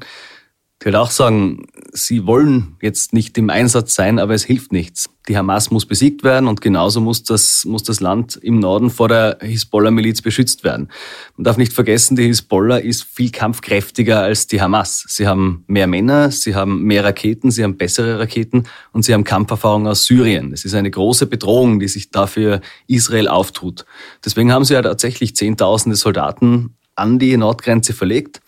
ich 0.81 0.85
würde 0.85 1.01
auch 1.01 1.11
sagen, 1.11 1.67
sie 1.93 2.25
wollen 2.25 2.77
jetzt 2.81 3.13
nicht 3.13 3.37
im 3.37 3.51
Einsatz 3.51 3.97
sein, 3.97 4.21
aber 4.21 4.35
es 4.35 4.45
hilft 4.45 4.71
nichts. 4.71 5.11
Die 5.27 5.37
Hamas 5.37 5.73
muss 5.73 5.87
besiegt 5.87 6.23
werden 6.23 6.49
und 6.49 6.61
genauso 6.61 7.01
muss 7.01 7.25
das, 7.25 7.65
muss 7.65 7.83
das 7.83 7.99
Land 7.99 8.37
im 8.37 8.61
Norden 8.61 8.89
vor 8.91 9.09
der 9.09 9.39
Hisbollah-Miliz 9.41 10.23
beschützt 10.23 10.63
werden. 10.63 10.89
Man 11.37 11.43
darf 11.43 11.57
nicht 11.57 11.73
vergessen, 11.73 12.15
die 12.15 12.27
Hisbollah 12.27 12.77
ist 12.77 13.03
viel 13.03 13.33
kampfkräftiger 13.33 14.21
als 14.21 14.47
die 14.47 14.63
Hamas. 14.63 15.05
Sie 15.09 15.27
haben 15.27 15.65
mehr 15.67 15.89
Männer, 15.89 16.31
sie 16.31 16.55
haben 16.55 16.85
mehr 16.85 17.03
Raketen, 17.03 17.51
sie 17.51 17.65
haben 17.65 17.77
bessere 17.77 18.21
Raketen 18.21 18.63
und 18.93 19.05
sie 19.05 19.15
haben 19.15 19.25
Kampferfahrung 19.25 19.89
aus 19.89 20.05
Syrien. 20.05 20.53
Es 20.53 20.65
ist 20.65 20.75
eine 20.75 20.93
große 20.93 21.27
Bedrohung, 21.27 21.81
die 21.81 21.89
sich 21.89 22.13
dafür 22.13 22.61
Israel 22.87 23.27
auftut. 23.27 23.85
Deswegen 24.25 24.53
haben 24.53 24.65
sie 24.65 24.75
ja 24.75 24.83
tatsächlich 24.83 25.35
Zehntausende 25.35 25.97
Soldaten 25.97 26.77
an 26.95 27.19
die 27.19 27.37
Nordgrenze 27.37 27.95
verlegt. 27.95 28.41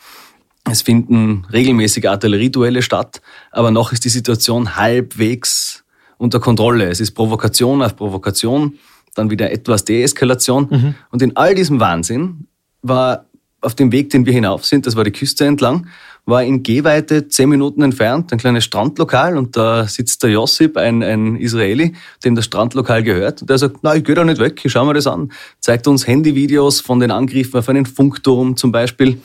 Es 0.69 0.83
finden 0.83 1.47
regelmäßige 1.53 2.07
Artillerieduelle 2.07 2.83
statt, 2.83 3.21
aber 3.51 3.71
noch 3.71 3.93
ist 3.93 4.05
die 4.05 4.11
Situation 4.11 4.77
halbwegs 4.77 5.85
unter 6.19 6.39
Kontrolle. 6.39 6.89
Es 6.89 7.01
ist 7.01 7.13
Provokation 7.13 7.83
auf 7.83 7.97
Provokation, 7.97 8.79
dann 9.15 9.31
wieder 9.31 9.51
etwas 9.51 9.85
Deeskalation. 9.85 10.69
Mhm. 10.71 10.95
Und 11.11 11.23
in 11.23 11.37
all 11.37 11.55
diesem 11.55 11.81
Wahnsinn 11.81 12.47
war 12.83 13.25
auf 13.63 13.75
dem 13.75 13.93
Weg, 13.93 14.11
den 14.11 14.27
wir 14.27 14.33
hinauf 14.33 14.65
sind, 14.65 14.87
das 14.87 14.97
war 14.97 15.05
die 15.05 15.13
Küste 15.13 15.45
entlang, 15.45 15.87
war 16.25 16.43
in 16.45 16.63
Gehweite 16.63 17.29
zehn 17.29 17.49
Minuten 17.49 17.83
entfernt 17.83 18.33
ein 18.33 18.39
kleines 18.39 18.65
Strandlokal 18.65 19.37
und 19.37 19.57
da 19.57 19.87
sitzt 19.87 20.23
der 20.23 20.31
Josip, 20.31 20.77
ein, 20.77 21.03
ein 21.03 21.37
Israeli, 21.37 21.95
dem 22.25 22.35
das 22.35 22.45
Strandlokal 22.47 23.03
gehört. 23.03 23.43
Und 23.43 23.51
der 23.51 23.59
sagt, 23.59 23.79
na, 23.83 23.95
ich 23.95 24.05
gehe 24.05 24.15
da 24.15 24.25
nicht 24.25 24.41
weg, 24.41 24.61
ich 24.65 24.73
schau 24.73 24.85
mir 24.85 24.95
das 24.95 25.07
an. 25.07 25.33
Zeigt 25.59 25.87
uns 25.87 26.07
Handyvideos 26.07 26.81
von 26.81 27.01
den 27.01 27.11
Angriffen 27.11 27.59
auf 27.59 27.69
einen 27.69 27.87
Funkturm 27.87 28.57
zum 28.57 28.73
Beispiel 28.73 29.21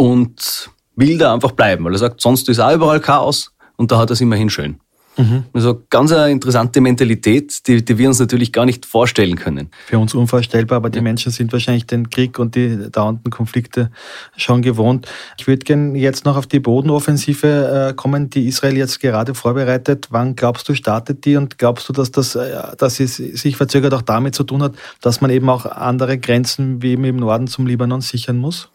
und 0.00 0.70
will 0.96 1.18
da 1.18 1.34
einfach 1.34 1.52
bleiben, 1.52 1.84
weil 1.84 1.92
er 1.92 1.98
sagt, 1.98 2.22
sonst 2.22 2.48
ist 2.48 2.58
auch 2.58 2.72
überall 2.72 3.00
Chaos 3.00 3.54
und 3.76 3.92
da 3.92 3.98
hat 3.98 4.08
er 4.08 4.14
es 4.14 4.20
immerhin 4.22 4.48
schön. 4.48 4.80
Mhm. 5.18 5.44
Also 5.52 5.82
ganz 5.90 6.10
eine 6.10 6.30
interessante 6.30 6.80
Mentalität, 6.80 7.66
die, 7.66 7.84
die 7.84 7.98
wir 7.98 8.08
uns 8.08 8.18
natürlich 8.18 8.50
gar 8.50 8.64
nicht 8.64 8.86
vorstellen 8.86 9.36
können. 9.36 9.68
Für 9.84 9.98
uns 9.98 10.14
unvorstellbar, 10.14 10.76
aber 10.76 10.88
die 10.88 10.98
ja. 10.98 11.02
Menschen 11.02 11.32
sind 11.32 11.52
wahrscheinlich 11.52 11.84
den 11.84 12.08
Krieg 12.08 12.38
und 12.38 12.54
die 12.54 12.90
dauernden 12.90 13.30
Konflikte 13.30 13.90
schon 14.38 14.62
gewohnt. 14.62 15.06
Ich 15.36 15.46
würde 15.46 15.64
gerne 15.64 15.98
jetzt 15.98 16.24
noch 16.24 16.38
auf 16.38 16.46
die 16.46 16.60
Bodenoffensive 16.60 17.90
äh, 17.90 17.94
kommen, 17.94 18.30
die 18.30 18.46
Israel 18.46 18.78
jetzt 18.78 19.00
gerade 19.00 19.34
vorbereitet. 19.34 20.06
Wann 20.08 20.34
glaubst 20.34 20.66
du, 20.66 20.74
startet 20.74 21.26
die 21.26 21.36
und 21.36 21.58
glaubst 21.58 21.86
du, 21.90 21.92
dass 21.92 22.10
das, 22.10 22.36
äh, 22.36 22.74
dass 22.78 23.00
es 23.00 23.16
sich 23.16 23.58
verzögert 23.58 23.92
auch 23.92 24.02
damit 24.02 24.34
zu 24.34 24.44
tun 24.44 24.62
hat, 24.62 24.72
dass 25.02 25.20
man 25.20 25.30
eben 25.30 25.50
auch 25.50 25.66
andere 25.66 26.16
Grenzen 26.16 26.80
wie 26.80 26.94
im 26.94 27.16
Norden 27.16 27.48
zum 27.48 27.66
Libanon 27.66 28.00
sichern 28.00 28.38
muss? 28.38 28.70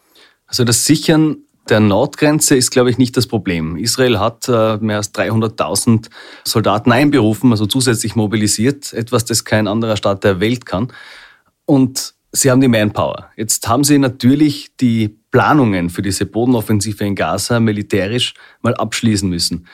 Also 0.48 0.64
das 0.64 0.86
Sichern 0.86 1.38
der 1.70 1.80
Nordgrenze 1.80 2.56
ist, 2.56 2.72
glaube 2.72 2.92
ich, 2.92 2.98
nicht 2.98 3.18
das 3.18 3.28
Problem. 3.28 3.76
Israel 3.78 4.20
hat 4.20 4.48
äh, 4.48 4.78
mehr 4.78 4.98
als 4.98 5.14
300.000 5.14 6.10
Soldaten 6.44 6.92
einberufen, 6.92 7.52
also 7.52 7.66
zusätzlich 7.66 8.16
mobilisiert, 8.16 8.94
etwas, 8.94 9.26
das 9.26 9.46
kein 9.46 9.68
anderer 9.68 9.98
Staat 9.98 10.24
der 10.24 10.40
Welt 10.40 10.66
kann. 10.66 10.94
Und 11.66 12.14
sie 12.32 12.52
haben 12.52 12.62
die 12.62 12.68
Manpower. 12.68 13.32
Jetzt 13.36 13.68
haben 13.68 13.84
sie 13.84 13.98
natürlich 13.98 14.76
die 14.80 15.18
Planungen 15.32 15.90
für 15.90 16.04
diese 16.04 16.26
Bodenoffensive 16.28 17.04
in 17.04 17.16
Gaza 17.16 17.60
militärisch 17.60 18.36
mal 18.62 18.76
abschließen 18.76 19.28
müssen. 19.28 19.68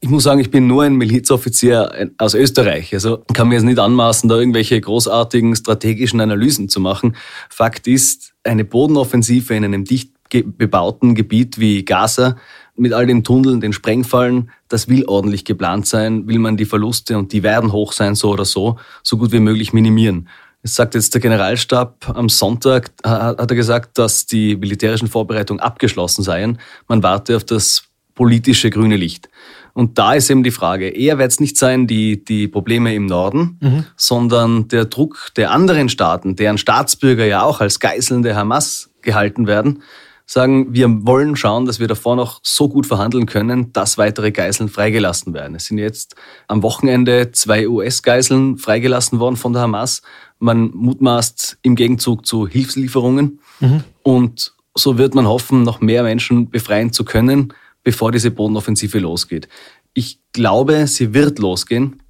Ich 0.00 0.10
muss 0.10 0.24
sagen, 0.24 0.40
ich 0.40 0.50
bin 0.50 0.66
nur 0.66 0.82
ein 0.82 0.94
Milizoffizier 0.94 2.10
aus 2.18 2.34
Österreich. 2.34 2.92
Also 2.92 3.24
kann 3.32 3.48
mir 3.48 3.54
jetzt 3.54 3.64
nicht 3.64 3.78
anmaßen, 3.78 4.28
da 4.28 4.36
irgendwelche 4.36 4.80
großartigen 4.80 5.56
strategischen 5.56 6.20
Analysen 6.20 6.68
zu 6.68 6.80
machen. 6.80 7.16
Fakt 7.48 7.86
ist, 7.86 8.34
eine 8.44 8.64
Bodenoffensive 8.64 9.54
in 9.54 9.64
einem 9.64 9.84
dicht 9.84 10.10
bebauten 10.30 11.14
Gebiet 11.14 11.58
wie 11.58 11.84
Gaza 11.84 12.36
mit 12.76 12.92
all 12.92 13.06
den 13.06 13.24
Tunneln, 13.24 13.60
den 13.60 13.72
Sprengfallen, 13.72 14.50
das 14.68 14.88
will 14.88 15.04
ordentlich 15.06 15.44
geplant 15.44 15.86
sein, 15.86 16.26
will 16.28 16.38
man 16.38 16.56
die 16.56 16.66
Verluste, 16.66 17.16
und 17.16 17.32
die 17.32 17.42
werden 17.42 17.72
hoch 17.72 17.92
sein, 17.92 18.14
so 18.14 18.30
oder 18.30 18.44
so, 18.44 18.76
so 19.02 19.16
gut 19.16 19.32
wie 19.32 19.40
möglich 19.40 19.72
minimieren. 19.72 20.28
Es 20.62 20.74
sagt 20.74 20.94
jetzt 20.94 21.14
der 21.14 21.20
Generalstab 21.20 22.12
am 22.14 22.28
Sonntag, 22.28 22.90
hat 23.02 23.50
er 23.50 23.56
gesagt, 23.56 23.98
dass 23.98 24.26
die 24.26 24.56
militärischen 24.56 25.08
Vorbereitungen 25.08 25.60
abgeschlossen 25.60 26.22
seien. 26.22 26.58
Man 26.88 27.02
warte 27.02 27.36
auf 27.36 27.44
das 27.44 27.84
politische 28.14 28.70
grüne 28.70 28.96
Licht. 28.96 29.28
Und 29.76 29.98
da 29.98 30.14
ist 30.14 30.30
eben 30.30 30.42
die 30.42 30.52
Frage, 30.52 30.88
eher 30.88 31.18
wird 31.18 31.30
es 31.30 31.38
nicht 31.38 31.58
sein, 31.58 31.86
die, 31.86 32.24
die 32.24 32.48
Probleme 32.48 32.94
im 32.94 33.04
Norden, 33.04 33.58
mhm. 33.60 33.84
sondern 33.94 34.68
der 34.68 34.86
Druck 34.86 35.32
der 35.36 35.50
anderen 35.50 35.90
Staaten, 35.90 36.34
deren 36.34 36.56
Staatsbürger 36.56 37.26
ja 37.26 37.42
auch 37.42 37.60
als 37.60 37.78
Geiseln 37.78 38.22
der 38.22 38.36
Hamas 38.36 38.88
gehalten 39.02 39.46
werden, 39.46 39.82
sagen, 40.24 40.72
wir 40.72 40.88
wollen 41.06 41.36
schauen, 41.36 41.66
dass 41.66 41.78
wir 41.78 41.88
davor 41.88 42.16
noch 42.16 42.40
so 42.42 42.70
gut 42.70 42.86
verhandeln 42.86 43.26
können, 43.26 43.70
dass 43.74 43.98
weitere 43.98 44.32
Geiseln 44.32 44.70
freigelassen 44.70 45.34
werden. 45.34 45.54
Es 45.54 45.66
sind 45.66 45.76
jetzt 45.76 46.16
am 46.48 46.62
Wochenende 46.62 47.32
zwei 47.32 47.68
US-Geiseln 47.68 48.56
freigelassen 48.56 49.20
worden 49.20 49.36
von 49.36 49.52
der 49.52 49.60
Hamas. 49.60 50.00
Man 50.38 50.70
mutmaßt 50.72 51.58
im 51.60 51.76
Gegenzug 51.76 52.24
zu 52.24 52.48
Hilfslieferungen. 52.48 53.40
Mhm. 53.60 53.84
Und 54.02 54.54
so 54.74 54.96
wird 54.96 55.14
man 55.14 55.26
hoffen, 55.26 55.64
noch 55.64 55.82
mehr 55.82 56.02
Menschen 56.02 56.48
befreien 56.48 56.94
zu 56.94 57.04
können, 57.04 57.52
bevor 57.86 58.10
diese 58.10 58.32
Bodenoffensive 58.32 58.98
losgeht. 58.98 59.46
Ich 59.94 60.18
glaube, 60.32 60.88
sie 60.88 61.14
wird 61.14 61.38
losgehen, 61.38 62.02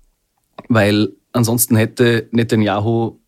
weil 0.71 1.13
ansonsten 1.33 1.77
hätte 1.77 2.31
Netanyahu 2.31 3.21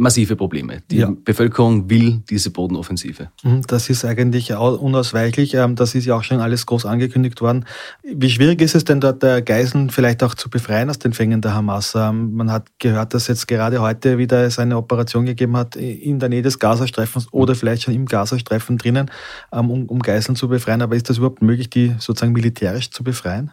massive 0.00 0.34
Probleme. 0.34 0.82
Die 0.90 0.98
ja. 0.98 1.12
Bevölkerung 1.24 1.90
will 1.90 2.22
diese 2.30 2.50
Bodenoffensive. 2.50 3.30
Mhm, 3.44 3.62
das 3.66 3.90
ist 3.90 4.04
eigentlich 4.04 4.52
unausweichlich. 4.52 5.54
Ähm, 5.54 5.76
das 5.76 5.94
ist 5.94 6.06
ja 6.06 6.16
auch 6.16 6.24
schon 6.24 6.40
alles 6.40 6.66
groß 6.66 6.86
angekündigt 6.86 7.40
worden. 7.40 7.66
Wie 8.02 8.30
schwierig 8.30 8.62
ist 8.62 8.74
es 8.74 8.84
denn 8.84 9.00
dort, 9.00 9.20
Geiseln 9.20 9.90
vielleicht 9.90 10.22
auch 10.22 10.34
zu 10.34 10.48
befreien 10.48 10.88
aus 10.88 10.98
den 10.98 11.12
Fängen 11.12 11.42
der 11.42 11.54
Hamas? 11.54 11.94
Ähm, 11.94 12.34
man 12.34 12.50
hat 12.50 12.68
gehört, 12.78 13.14
dass 13.14 13.28
jetzt 13.28 13.46
gerade 13.46 13.80
heute 13.80 14.16
wieder 14.18 14.44
es 14.44 14.58
eine 14.58 14.78
Operation 14.78 15.26
gegeben 15.26 15.56
hat 15.56 15.76
in 15.76 16.18
der 16.18 16.30
Nähe 16.30 16.42
des 16.42 16.58
Gazastreifens 16.58 17.28
oder 17.32 17.54
vielleicht 17.54 17.82
schon 17.82 17.94
im 17.94 18.06
Gazastreifen 18.06 18.78
drinnen, 18.78 19.10
ähm, 19.52 19.70
um, 19.70 19.86
um 19.86 20.00
Geiseln 20.00 20.34
zu 20.34 20.48
befreien. 20.48 20.80
Aber 20.80 20.96
ist 20.96 21.10
das 21.10 21.18
überhaupt 21.18 21.42
möglich, 21.42 21.68
die 21.68 21.94
sozusagen 21.98 22.32
militärisch 22.32 22.90
zu 22.90 23.04
befreien? 23.04 23.50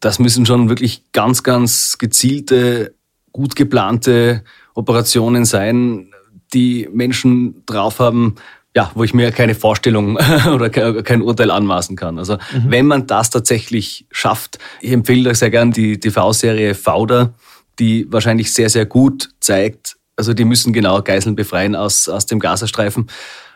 Das 0.00 0.18
müssen 0.18 0.46
schon 0.46 0.68
wirklich 0.68 1.04
ganz, 1.12 1.42
ganz 1.42 1.98
gezielte, 1.98 2.94
gut 3.32 3.54
geplante 3.54 4.42
Operationen 4.80 5.44
sein, 5.44 6.08
die 6.52 6.88
Menschen 6.92 7.62
drauf 7.66 7.98
haben, 7.98 8.36
ja, 8.74 8.90
wo 8.94 9.04
ich 9.04 9.14
mir 9.14 9.30
keine 9.32 9.54
Vorstellung 9.54 10.16
oder 10.52 10.70
kein 10.70 11.22
Urteil 11.22 11.50
anmaßen 11.50 11.96
kann. 11.96 12.18
Also 12.18 12.34
mhm. 12.34 12.64
wenn 12.68 12.86
man 12.86 13.06
das 13.06 13.30
tatsächlich 13.30 14.06
schafft, 14.10 14.58
ich 14.80 14.92
empfehle 14.92 15.24
da 15.24 15.34
sehr 15.34 15.50
gern 15.50 15.72
die 15.72 15.98
TV-Serie 15.98 16.74
Fauder, 16.74 17.34
die 17.78 18.06
wahrscheinlich 18.10 18.52
sehr, 18.52 18.70
sehr 18.70 18.86
gut 18.86 19.30
zeigt, 19.40 19.96
also 20.16 20.34
die 20.34 20.44
müssen 20.44 20.72
genau 20.72 21.02
Geiseln 21.02 21.34
befreien 21.34 21.74
aus, 21.74 22.08
aus 22.08 22.26
dem 22.26 22.40
Gazastreifen, 22.40 23.06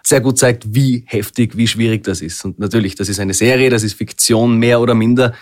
sehr 0.02 0.20
gut 0.20 0.38
zeigt, 0.38 0.74
wie 0.74 1.04
heftig, 1.06 1.56
wie 1.56 1.66
schwierig 1.66 2.04
das 2.04 2.20
ist. 2.20 2.44
Und 2.44 2.58
natürlich, 2.58 2.94
das 2.94 3.08
ist 3.08 3.20
eine 3.20 3.34
Serie, 3.34 3.70
das 3.70 3.82
ist 3.82 3.94
Fiktion, 3.94 4.58
mehr 4.58 4.80
oder 4.80 4.94
minder. 4.94 5.34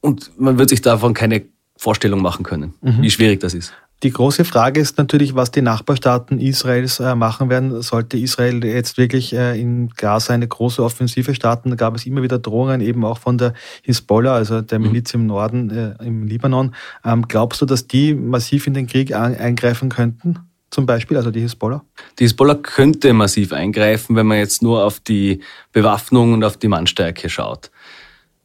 Und 0.00 0.38
man 0.38 0.58
wird 0.58 0.68
sich 0.68 0.82
davon 0.82 1.14
keine 1.14 1.44
Vorstellung 1.84 2.22
machen 2.22 2.44
können, 2.44 2.72
mhm. 2.80 3.02
wie 3.02 3.10
schwierig 3.10 3.40
das 3.40 3.52
ist. 3.52 3.74
Die 4.02 4.10
große 4.10 4.44
Frage 4.44 4.80
ist 4.80 4.98
natürlich, 4.98 5.34
was 5.34 5.50
die 5.50 5.62
Nachbarstaaten 5.62 6.38
Israels 6.38 6.98
äh, 6.98 7.14
machen 7.14 7.48
werden. 7.48 7.80
Sollte 7.82 8.18
Israel 8.18 8.64
jetzt 8.64 8.98
wirklich 8.98 9.34
äh, 9.34 9.58
in 9.60 9.90
Gaza 9.90 10.34
eine 10.34 10.48
große 10.48 10.82
Offensive 10.82 11.34
starten, 11.34 11.70
da 11.70 11.76
gab 11.76 11.94
es 11.94 12.06
immer 12.06 12.22
wieder 12.22 12.38
Drohungen, 12.38 12.80
eben 12.80 13.04
auch 13.04 13.18
von 13.18 13.38
der 13.38 13.52
Hisbollah, 13.82 14.34
also 14.34 14.62
der 14.62 14.78
mhm. 14.78 14.86
Miliz 14.86 15.14
im 15.14 15.26
Norden, 15.26 15.70
äh, 15.70 15.94
im 16.04 16.26
Libanon. 16.26 16.74
Ähm, 17.04 17.28
glaubst 17.28 17.60
du, 17.60 17.66
dass 17.66 17.86
die 17.86 18.14
massiv 18.14 18.66
in 18.66 18.74
den 18.74 18.86
Krieg 18.86 19.14
eingreifen 19.14 19.90
könnten? 19.90 20.38
Zum 20.70 20.86
Beispiel, 20.86 21.16
also 21.18 21.30
die 21.30 21.40
Hisbollah? 21.40 21.84
Die 22.18 22.24
Hisbollah 22.24 22.56
könnte 22.56 23.12
massiv 23.12 23.52
eingreifen, 23.52 24.16
wenn 24.16 24.26
man 24.26 24.38
jetzt 24.38 24.62
nur 24.62 24.84
auf 24.84 25.00
die 25.00 25.40
Bewaffnung 25.72 26.32
und 26.32 26.44
auf 26.44 26.56
die 26.56 26.68
Mannstärke 26.68 27.28
schaut. 27.28 27.70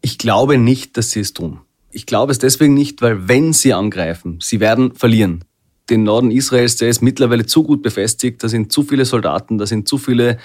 Ich 0.01 0.17
glaube 0.17 0.57
nicht, 0.57 0.95
dass 0.95 1.11
sie 1.11 1.21
es 1.21 1.33
tun. 1.33 1.59
Ich 1.91 2.05
glaube 2.05 2.31
es 2.31 2.39
deswegen 2.39 2.73
nicht, 2.73 3.01
weil 3.01 3.27
wenn 3.27 3.53
sie 3.53 3.73
angreifen, 3.73 4.39
sie 4.41 4.59
werden 4.59 4.93
verlieren. 4.93 5.43
Den 5.89 6.03
Norden 6.03 6.29
Israels, 6.29 6.75
der 6.75 6.89
ist 6.89 7.01
mittlerweile 7.01 7.45
zu 7.45 7.63
gut 7.63 7.81
befestigt, 7.81 8.43
da 8.43 8.47
sind 8.47 8.71
zu 8.71 8.83
viele 8.83 9.05
Soldaten, 9.05 9.57
da 9.57 9.65
sind 9.65 9.87
zu 9.87 9.97
viele 9.97 10.37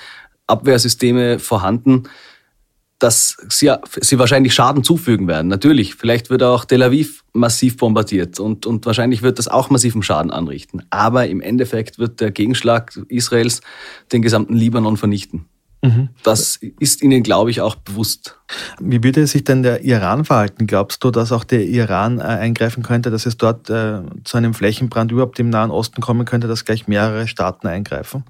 Abwehrsysteme 0.47 1.39
vorhanden, 1.39 2.05
dass 2.99 3.37
sie, 3.51 3.71
sie 4.01 4.19
wahrscheinlich 4.19 4.55
Schaden 4.55 4.85
zufügen 4.85 5.29
werden. 5.29 5.49
Natürlich, 5.49 5.95
vielleicht 5.95 6.31
wird 6.31 6.43
auch 6.43 6.65
Tel 6.65 6.83
Aviv 6.83 7.25
massiv 7.35 7.77
bombardiert 7.77 8.41
und, 8.41 8.65
und 8.65 8.87
wahrscheinlich 8.87 9.21
wird 9.21 9.39
das 9.39 9.49
auch 9.49 9.69
massiven 9.69 10.03
Schaden 10.03 10.31
anrichten. 10.31 10.83
Aber 10.89 11.27
im 11.27 11.43
Endeffekt 11.43 11.99
wird 11.99 12.21
der 12.21 12.31
Gegenschlag 12.31 12.99
Israels 13.09 13.61
den 14.13 14.23
gesamten 14.23 14.55
Libanon 14.55 14.97
vernichten. 14.97 15.47
Mhm. 15.85 16.09
Das 16.23 16.59
ist 16.81 17.03
ihnen, 17.03 17.23
glaube 17.23 17.51
ich, 17.51 17.61
auch 17.61 17.75
bewusst. 17.75 18.39
Wie 18.81 19.05
würde 19.05 19.27
sich 19.27 19.45
denn 19.45 19.63
der 19.63 19.83
Iran 19.85 20.25
verhalten? 20.25 20.67
Glaubst 20.67 21.05
du, 21.05 21.11
dass 21.11 21.31
auch 21.31 21.45
der 21.45 21.63
Iran 21.63 22.21
äh, 22.21 22.23
eingreifen 22.23 22.83
könnte, 22.83 23.11
dass 23.11 23.27
es 23.27 23.37
dort 23.37 23.69
äh, 23.69 24.01
zu 24.25 24.39
einem 24.39 24.55
Flächenbrand 24.55 25.13
überhaupt 25.13 25.39
im 25.39 25.51
Nahen 25.51 25.71
Osten 25.71 26.01
kommen 26.01 26.25
könnte, 26.25 26.49
dass 26.49 26.65
gleich 26.65 26.89
mehrere 26.89 27.29
Staaten 27.29 27.67
eingreifen? 27.67 28.25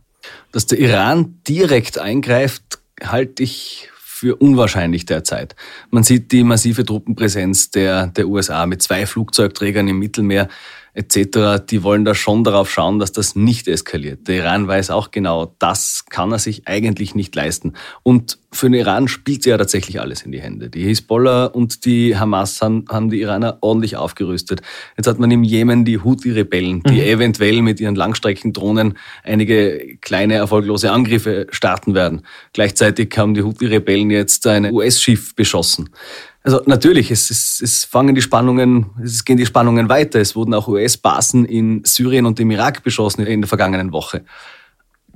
Dass 0.50 0.66
der 0.66 0.80
Iran 0.80 1.36
direkt 1.46 1.96
eingreift, 1.98 2.80
halte 3.00 3.44
ich 3.44 3.88
für 3.92 4.34
unwahrscheinlich 4.34 5.06
derzeit. 5.06 5.54
Man 5.90 6.02
sieht 6.02 6.32
die 6.32 6.42
massive 6.42 6.84
Truppenpräsenz 6.84 7.70
der, 7.70 8.08
der 8.08 8.26
USA 8.26 8.66
mit 8.66 8.82
zwei 8.82 9.06
Flugzeugträgern 9.06 9.86
im 9.86 10.00
Mittelmeer 10.00 10.48
etc., 10.94 11.60
die 11.68 11.82
wollen 11.82 12.04
da 12.04 12.14
schon 12.14 12.44
darauf 12.44 12.70
schauen, 12.70 12.98
dass 12.98 13.12
das 13.12 13.36
nicht 13.36 13.68
eskaliert. 13.68 14.26
Der 14.28 14.36
Iran 14.36 14.66
weiß 14.68 14.90
auch 14.90 15.10
genau, 15.10 15.54
das 15.58 16.04
kann 16.08 16.32
er 16.32 16.38
sich 16.38 16.66
eigentlich 16.66 17.14
nicht 17.14 17.34
leisten. 17.34 17.74
Und 18.02 18.38
für 18.52 18.70
den 18.70 18.74
Iran 18.74 19.08
spielt 19.08 19.42
sie 19.42 19.50
ja 19.50 19.58
tatsächlich 19.58 20.00
alles 20.00 20.22
in 20.22 20.30
die 20.30 20.40
Hände. 20.40 20.70
Die 20.70 20.84
Hisbollah 20.84 21.46
und 21.46 21.84
die 21.84 22.16
Hamas 22.16 22.62
haben, 22.62 22.84
haben 22.88 23.10
die 23.10 23.20
Iraner 23.20 23.58
ordentlich 23.60 23.96
aufgerüstet. 23.96 24.62
Jetzt 24.96 25.08
hat 25.08 25.18
man 25.18 25.30
im 25.32 25.42
Jemen 25.42 25.84
die 25.84 25.98
Houthi-Rebellen, 25.98 26.82
die 26.84 26.92
mhm. 26.92 27.00
eventuell 27.00 27.62
mit 27.62 27.80
ihren 27.80 27.96
Langstreckendrohnen 27.96 28.96
einige 29.24 29.96
kleine 30.00 30.34
erfolglose 30.34 30.92
Angriffe 30.92 31.48
starten 31.50 31.94
werden. 31.94 32.22
Gleichzeitig 32.52 33.12
haben 33.16 33.34
die 33.34 33.42
Houthi-Rebellen 33.42 34.10
jetzt 34.10 34.46
ein 34.46 34.72
US-Schiff 34.72 35.34
beschossen. 35.34 35.90
Also 36.44 36.60
natürlich, 36.66 37.10
es, 37.10 37.30
es, 37.30 37.60
es 37.62 37.84
fangen 37.86 38.14
die 38.14 38.20
Spannungen, 38.20 38.90
es 39.02 39.24
gehen 39.24 39.38
die 39.38 39.46
Spannungen 39.46 39.88
weiter. 39.88 40.20
Es 40.20 40.36
wurden 40.36 40.52
auch 40.52 40.68
US-Basen 40.68 41.46
in 41.46 41.82
Syrien 41.84 42.26
und 42.26 42.38
im 42.38 42.50
Irak 42.50 42.84
beschossen 42.84 43.26
in 43.26 43.40
der 43.40 43.48
vergangenen 43.48 43.92
Woche. 43.92 44.24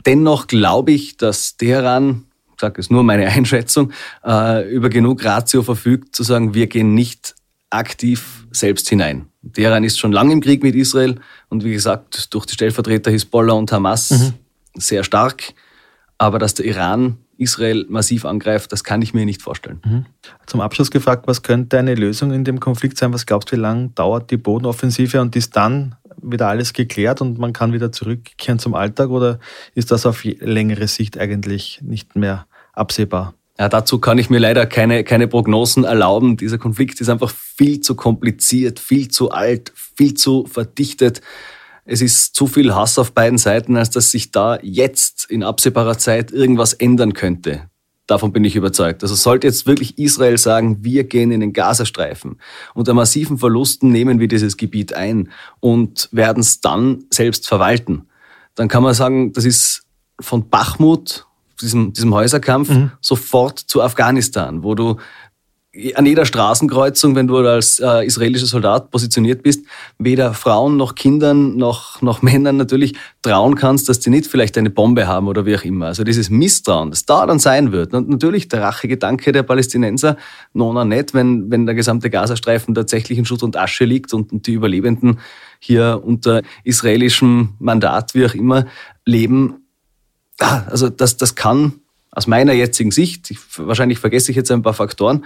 Dennoch 0.06 0.46
glaube 0.46 0.92
ich, 0.92 1.18
dass 1.18 1.58
Teheran, 1.58 2.24
ich 2.54 2.60
sage 2.60 2.80
es 2.80 2.88
nur 2.88 3.02
meine 3.02 3.26
Einschätzung, 3.28 3.92
äh, 4.24 4.66
über 4.72 4.88
genug 4.88 5.22
Ratio 5.22 5.62
verfügt, 5.62 6.16
zu 6.16 6.22
sagen, 6.22 6.54
wir 6.54 6.66
gehen 6.66 6.94
nicht 6.94 7.34
aktiv 7.68 8.46
selbst 8.50 8.88
hinein. 8.88 9.26
Teheran 9.52 9.84
ist 9.84 9.98
schon 9.98 10.12
lange 10.12 10.32
im 10.32 10.40
Krieg 10.40 10.62
mit 10.62 10.74
Israel 10.74 11.20
und 11.50 11.62
wie 11.62 11.72
gesagt, 11.72 12.32
durch 12.32 12.46
die 12.46 12.54
Stellvertreter 12.54 13.10
Hisbollah 13.10 13.52
und 13.52 13.70
Hamas 13.70 14.10
mhm. 14.10 14.32
sehr 14.74 15.04
stark. 15.04 15.52
Aber 16.16 16.38
dass 16.38 16.54
der 16.54 16.64
Iran 16.64 17.18
Israel 17.38 17.86
massiv 17.88 18.24
angreift, 18.24 18.72
das 18.72 18.84
kann 18.84 19.00
ich 19.00 19.14
mir 19.14 19.24
nicht 19.24 19.42
vorstellen. 19.42 19.80
Mhm. 19.84 20.06
Zum 20.46 20.60
Abschluss 20.60 20.90
gefragt, 20.90 21.26
was 21.26 21.42
könnte 21.42 21.78
eine 21.78 21.94
Lösung 21.94 22.32
in 22.32 22.44
dem 22.44 22.60
Konflikt 22.60 22.98
sein? 22.98 23.12
Was 23.12 23.26
glaubst 23.26 23.50
du, 23.50 23.56
wie 23.56 23.60
lange 23.60 23.88
dauert 23.90 24.30
die 24.30 24.36
Bodenoffensive 24.36 25.20
und 25.20 25.36
ist 25.36 25.56
dann 25.56 25.94
wieder 26.20 26.48
alles 26.48 26.72
geklärt 26.72 27.20
und 27.20 27.38
man 27.38 27.52
kann 27.52 27.72
wieder 27.72 27.92
zurückkehren 27.92 28.58
zum 28.58 28.74
Alltag 28.74 29.10
oder 29.10 29.38
ist 29.74 29.92
das 29.92 30.04
auf 30.04 30.24
längere 30.24 30.88
Sicht 30.88 31.16
eigentlich 31.16 31.80
nicht 31.82 32.16
mehr 32.16 32.46
absehbar? 32.72 33.34
Ja, 33.58 33.68
dazu 33.68 33.98
kann 33.98 34.18
ich 34.18 34.30
mir 34.30 34.38
leider 34.38 34.66
keine, 34.66 35.02
keine 35.02 35.26
Prognosen 35.26 35.84
erlauben. 35.84 36.36
Dieser 36.36 36.58
Konflikt 36.58 37.00
ist 37.00 37.08
einfach 37.08 37.30
viel 37.30 37.80
zu 37.80 37.96
kompliziert, 37.96 38.78
viel 38.78 39.08
zu 39.08 39.30
alt, 39.30 39.72
viel 39.74 40.14
zu 40.14 40.46
verdichtet 40.46 41.22
es 41.90 42.02
ist 42.02 42.34
zu 42.34 42.46
viel 42.46 42.74
Hass 42.74 42.98
auf 42.98 43.12
beiden 43.12 43.38
Seiten, 43.38 43.76
als 43.76 43.88
dass 43.88 44.10
sich 44.10 44.30
da 44.30 44.58
jetzt 44.62 45.24
in 45.30 45.42
absehbarer 45.42 45.96
Zeit 45.96 46.30
irgendwas 46.30 46.74
ändern 46.74 47.14
könnte. 47.14 47.70
Davon 48.06 48.30
bin 48.30 48.44
ich 48.44 48.56
überzeugt. 48.56 49.02
Also 49.02 49.14
sollte 49.14 49.46
jetzt 49.46 49.66
wirklich 49.66 49.98
Israel 49.98 50.36
sagen, 50.36 50.84
wir 50.84 51.04
gehen 51.04 51.30
in 51.32 51.40
den 51.40 51.54
Gazastreifen. 51.54 52.40
Unter 52.74 52.92
massiven 52.92 53.38
Verlusten 53.38 53.90
nehmen 53.90 54.20
wir 54.20 54.28
dieses 54.28 54.58
Gebiet 54.58 54.92
ein 54.92 55.30
und 55.60 56.10
werden 56.12 56.40
es 56.40 56.60
dann 56.60 57.04
selbst 57.10 57.48
verwalten. 57.48 58.06
Dann 58.54 58.68
kann 58.68 58.82
man 58.82 58.92
sagen, 58.92 59.32
das 59.32 59.46
ist 59.46 59.84
von 60.20 60.50
Bachmut, 60.50 61.26
diesem, 61.60 61.94
diesem 61.94 62.14
Häuserkampf, 62.14 62.68
mhm. 62.68 62.90
sofort 63.00 63.58
zu 63.58 63.82
Afghanistan, 63.82 64.62
wo 64.62 64.74
du 64.74 64.96
an 65.94 66.06
jeder 66.06 66.24
Straßenkreuzung, 66.24 67.14
wenn 67.14 67.26
du 67.26 67.36
als 67.36 67.78
äh, 67.78 68.06
israelischer 68.06 68.46
Soldat 68.46 68.90
positioniert 68.90 69.42
bist, 69.42 69.66
weder 69.98 70.32
Frauen 70.32 70.78
noch 70.78 70.94
Kindern 70.94 71.56
noch, 71.56 72.00
noch 72.00 72.22
Männern 72.22 72.56
natürlich 72.56 72.94
trauen 73.20 73.54
kannst, 73.54 73.88
dass 73.88 74.00
die 74.00 74.08
nicht 74.08 74.26
vielleicht 74.26 74.56
eine 74.56 74.70
Bombe 74.70 75.06
haben 75.06 75.28
oder 75.28 75.44
wie 75.44 75.54
auch 75.54 75.64
immer. 75.64 75.86
Also 75.86 76.04
dieses 76.04 76.30
Misstrauen, 76.30 76.90
das 76.90 77.04
da 77.04 77.26
dann 77.26 77.38
sein 77.38 77.70
wird. 77.70 77.92
Und 77.92 78.08
natürlich 78.08 78.48
der 78.48 78.62
Rachegedanke 78.62 79.30
der 79.30 79.42
Palästinenser, 79.42 80.16
nona 80.54 80.86
nicht, 80.86 81.12
wenn, 81.12 81.50
wenn 81.50 81.66
der 81.66 81.74
gesamte 81.74 82.08
Gazastreifen 82.08 82.74
tatsächlich 82.74 83.18
in 83.18 83.26
Schutt 83.26 83.42
und 83.42 83.56
Asche 83.56 83.84
liegt 83.84 84.14
und, 84.14 84.32
und 84.32 84.46
die 84.46 84.54
Überlebenden 84.54 85.20
hier 85.60 86.00
unter 86.02 86.42
israelischem 86.64 87.50
Mandat, 87.58 88.14
wie 88.14 88.24
auch 88.24 88.34
immer, 88.34 88.66
leben. 89.04 89.66
Ah, 90.40 90.62
also 90.70 90.88
das, 90.88 91.18
das 91.18 91.34
kann 91.34 91.74
aus 92.10 92.26
meiner 92.26 92.54
jetzigen 92.54 92.90
Sicht, 92.90 93.30
ich, 93.30 93.38
wahrscheinlich 93.58 93.98
vergesse 93.98 94.32
ich 94.32 94.36
jetzt 94.36 94.50
ein 94.50 94.62
paar 94.62 94.74
Faktoren, 94.74 95.24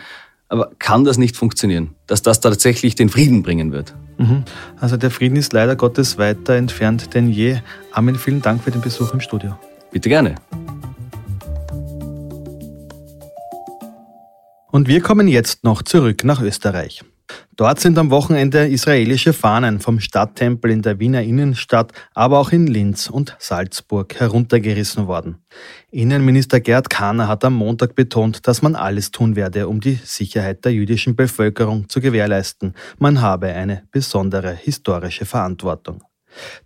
aber 0.53 0.71
kann 0.79 1.05
das 1.05 1.17
nicht 1.17 1.35
funktionieren, 1.35 1.95
dass 2.07 2.21
das 2.21 2.41
tatsächlich 2.41 2.95
den 2.95 3.09
Frieden 3.09 3.43
bringen 3.43 3.73
wird? 3.73 3.95
Mhm. 4.19 4.45
Also 4.79 4.99
der 4.99 5.11
Frieden 5.11 5.37
ist 5.37 5.55
leider 5.55 5.77
Gottes 5.77 6.19
weiter 6.19 6.57
entfernt 6.57 7.15
denn 7.15 7.31
je. 7.31 7.61
Amen, 7.91 8.17
vielen 8.17 8.43
Dank 8.43 8.63
für 8.63 8.71
den 8.71 8.83
Besuch 8.83 9.15
im 9.15 9.21
Studio. 9.21 9.57
Bitte 9.91 10.11
gerne. 10.11 10.35
Und 14.71 14.89
wir 14.89 15.01
kommen 15.01 15.27
jetzt 15.27 15.65
noch 15.65 15.83
zurück 15.83 16.23
nach 16.23 16.43
Österreich. 16.43 17.03
Dort 17.57 17.81
sind 17.81 17.99
am 17.99 18.11
Wochenende 18.11 18.67
israelische 18.67 19.33
Fahnen 19.33 19.81
vom 19.81 20.01
Stadttempel 20.01 20.71
in 20.71 20.83
der 20.83 20.99
Wiener 20.99 21.23
Innenstadt, 21.23 21.93
aber 22.15 22.39
auch 22.39 22.51
in 22.51 22.67
Linz 22.67 23.09
und 23.09 23.37
Salzburg 23.39 24.19
heruntergerissen 24.19 25.07
worden. 25.07 25.37
Innenminister 25.91 26.61
Gerd 26.61 26.91
Kahner 26.91 27.29
hat 27.29 27.45
am 27.45 27.55
Montag 27.55 27.95
betont, 27.95 28.47
dass 28.49 28.63
man 28.63 28.75
alles 28.75 29.11
tun 29.11 29.37
werde, 29.37 29.69
um 29.69 29.81
die 29.81 29.99
Sicherheit 30.03 30.65
der 30.65 30.73
jüdischen 30.73 31.15
Bevölkerung 31.15 31.89
zu 31.89 32.01
gewährleisten. 32.01 32.75
Man 32.99 33.21
habe 33.21 33.49
eine 33.49 33.83
besondere 33.91 34.53
historische 34.53 35.27
Verantwortung. 35.27 36.03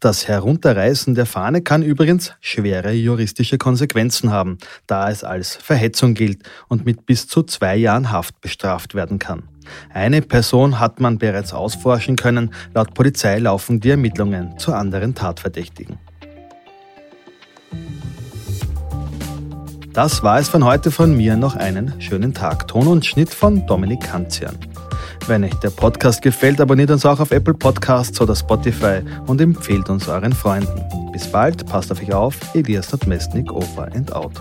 Das 0.00 0.28
Herunterreißen 0.28 1.14
der 1.14 1.26
Fahne 1.26 1.62
kann 1.62 1.82
übrigens 1.82 2.32
schwere 2.40 2.92
juristische 2.92 3.58
Konsequenzen 3.58 4.30
haben, 4.30 4.58
da 4.86 5.10
es 5.10 5.24
als 5.24 5.56
Verhetzung 5.56 6.14
gilt 6.14 6.42
und 6.68 6.84
mit 6.84 7.06
bis 7.06 7.26
zu 7.26 7.42
zwei 7.42 7.76
Jahren 7.76 8.10
Haft 8.10 8.40
bestraft 8.40 8.94
werden 8.94 9.18
kann. 9.18 9.48
Eine 9.92 10.22
Person 10.22 10.80
hat 10.80 11.00
man 11.00 11.18
bereits 11.18 11.52
ausforschen 11.52 12.16
können. 12.16 12.50
Laut 12.74 12.94
Polizei 12.94 13.38
laufen 13.38 13.80
die 13.80 13.90
Ermittlungen 13.90 14.58
zu 14.58 14.74
anderen 14.74 15.14
Tatverdächtigen. 15.14 15.98
Das 19.92 20.22
war 20.22 20.38
es 20.38 20.50
von 20.50 20.62
heute 20.64 20.90
von 20.90 21.16
mir. 21.16 21.36
Noch 21.36 21.56
einen 21.56 21.98
schönen 22.02 22.34
Tag. 22.34 22.68
Ton 22.68 22.86
und 22.86 23.06
Schnitt 23.06 23.32
von 23.32 23.66
Dominik 23.66 24.02
Kanzian. 24.02 24.56
Wenn 25.26 25.42
euch 25.42 25.54
der 25.54 25.70
Podcast 25.70 26.22
gefällt, 26.22 26.60
abonniert 26.60 26.90
uns 26.90 27.06
auch 27.06 27.18
auf 27.18 27.30
Apple 27.30 27.54
Podcasts 27.54 28.20
oder 28.20 28.36
Spotify 28.36 29.00
und 29.26 29.40
empfehlt 29.40 29.88
uns 29.88 30.06
euren 30.06 30.32
Freunden. 30.32 30.84
Bis 31.12 31.26
bald, 31.26 31.66
passt 31.66 31.90
auf 31.90 32.02
euch 32.02 32.12
auf. 32.12 32.36
Elias 32.54 32.92
Notmestnik, 32.92 33.50
over 33.50 33.88
and 33.94 34.12
out. 34.12 34.32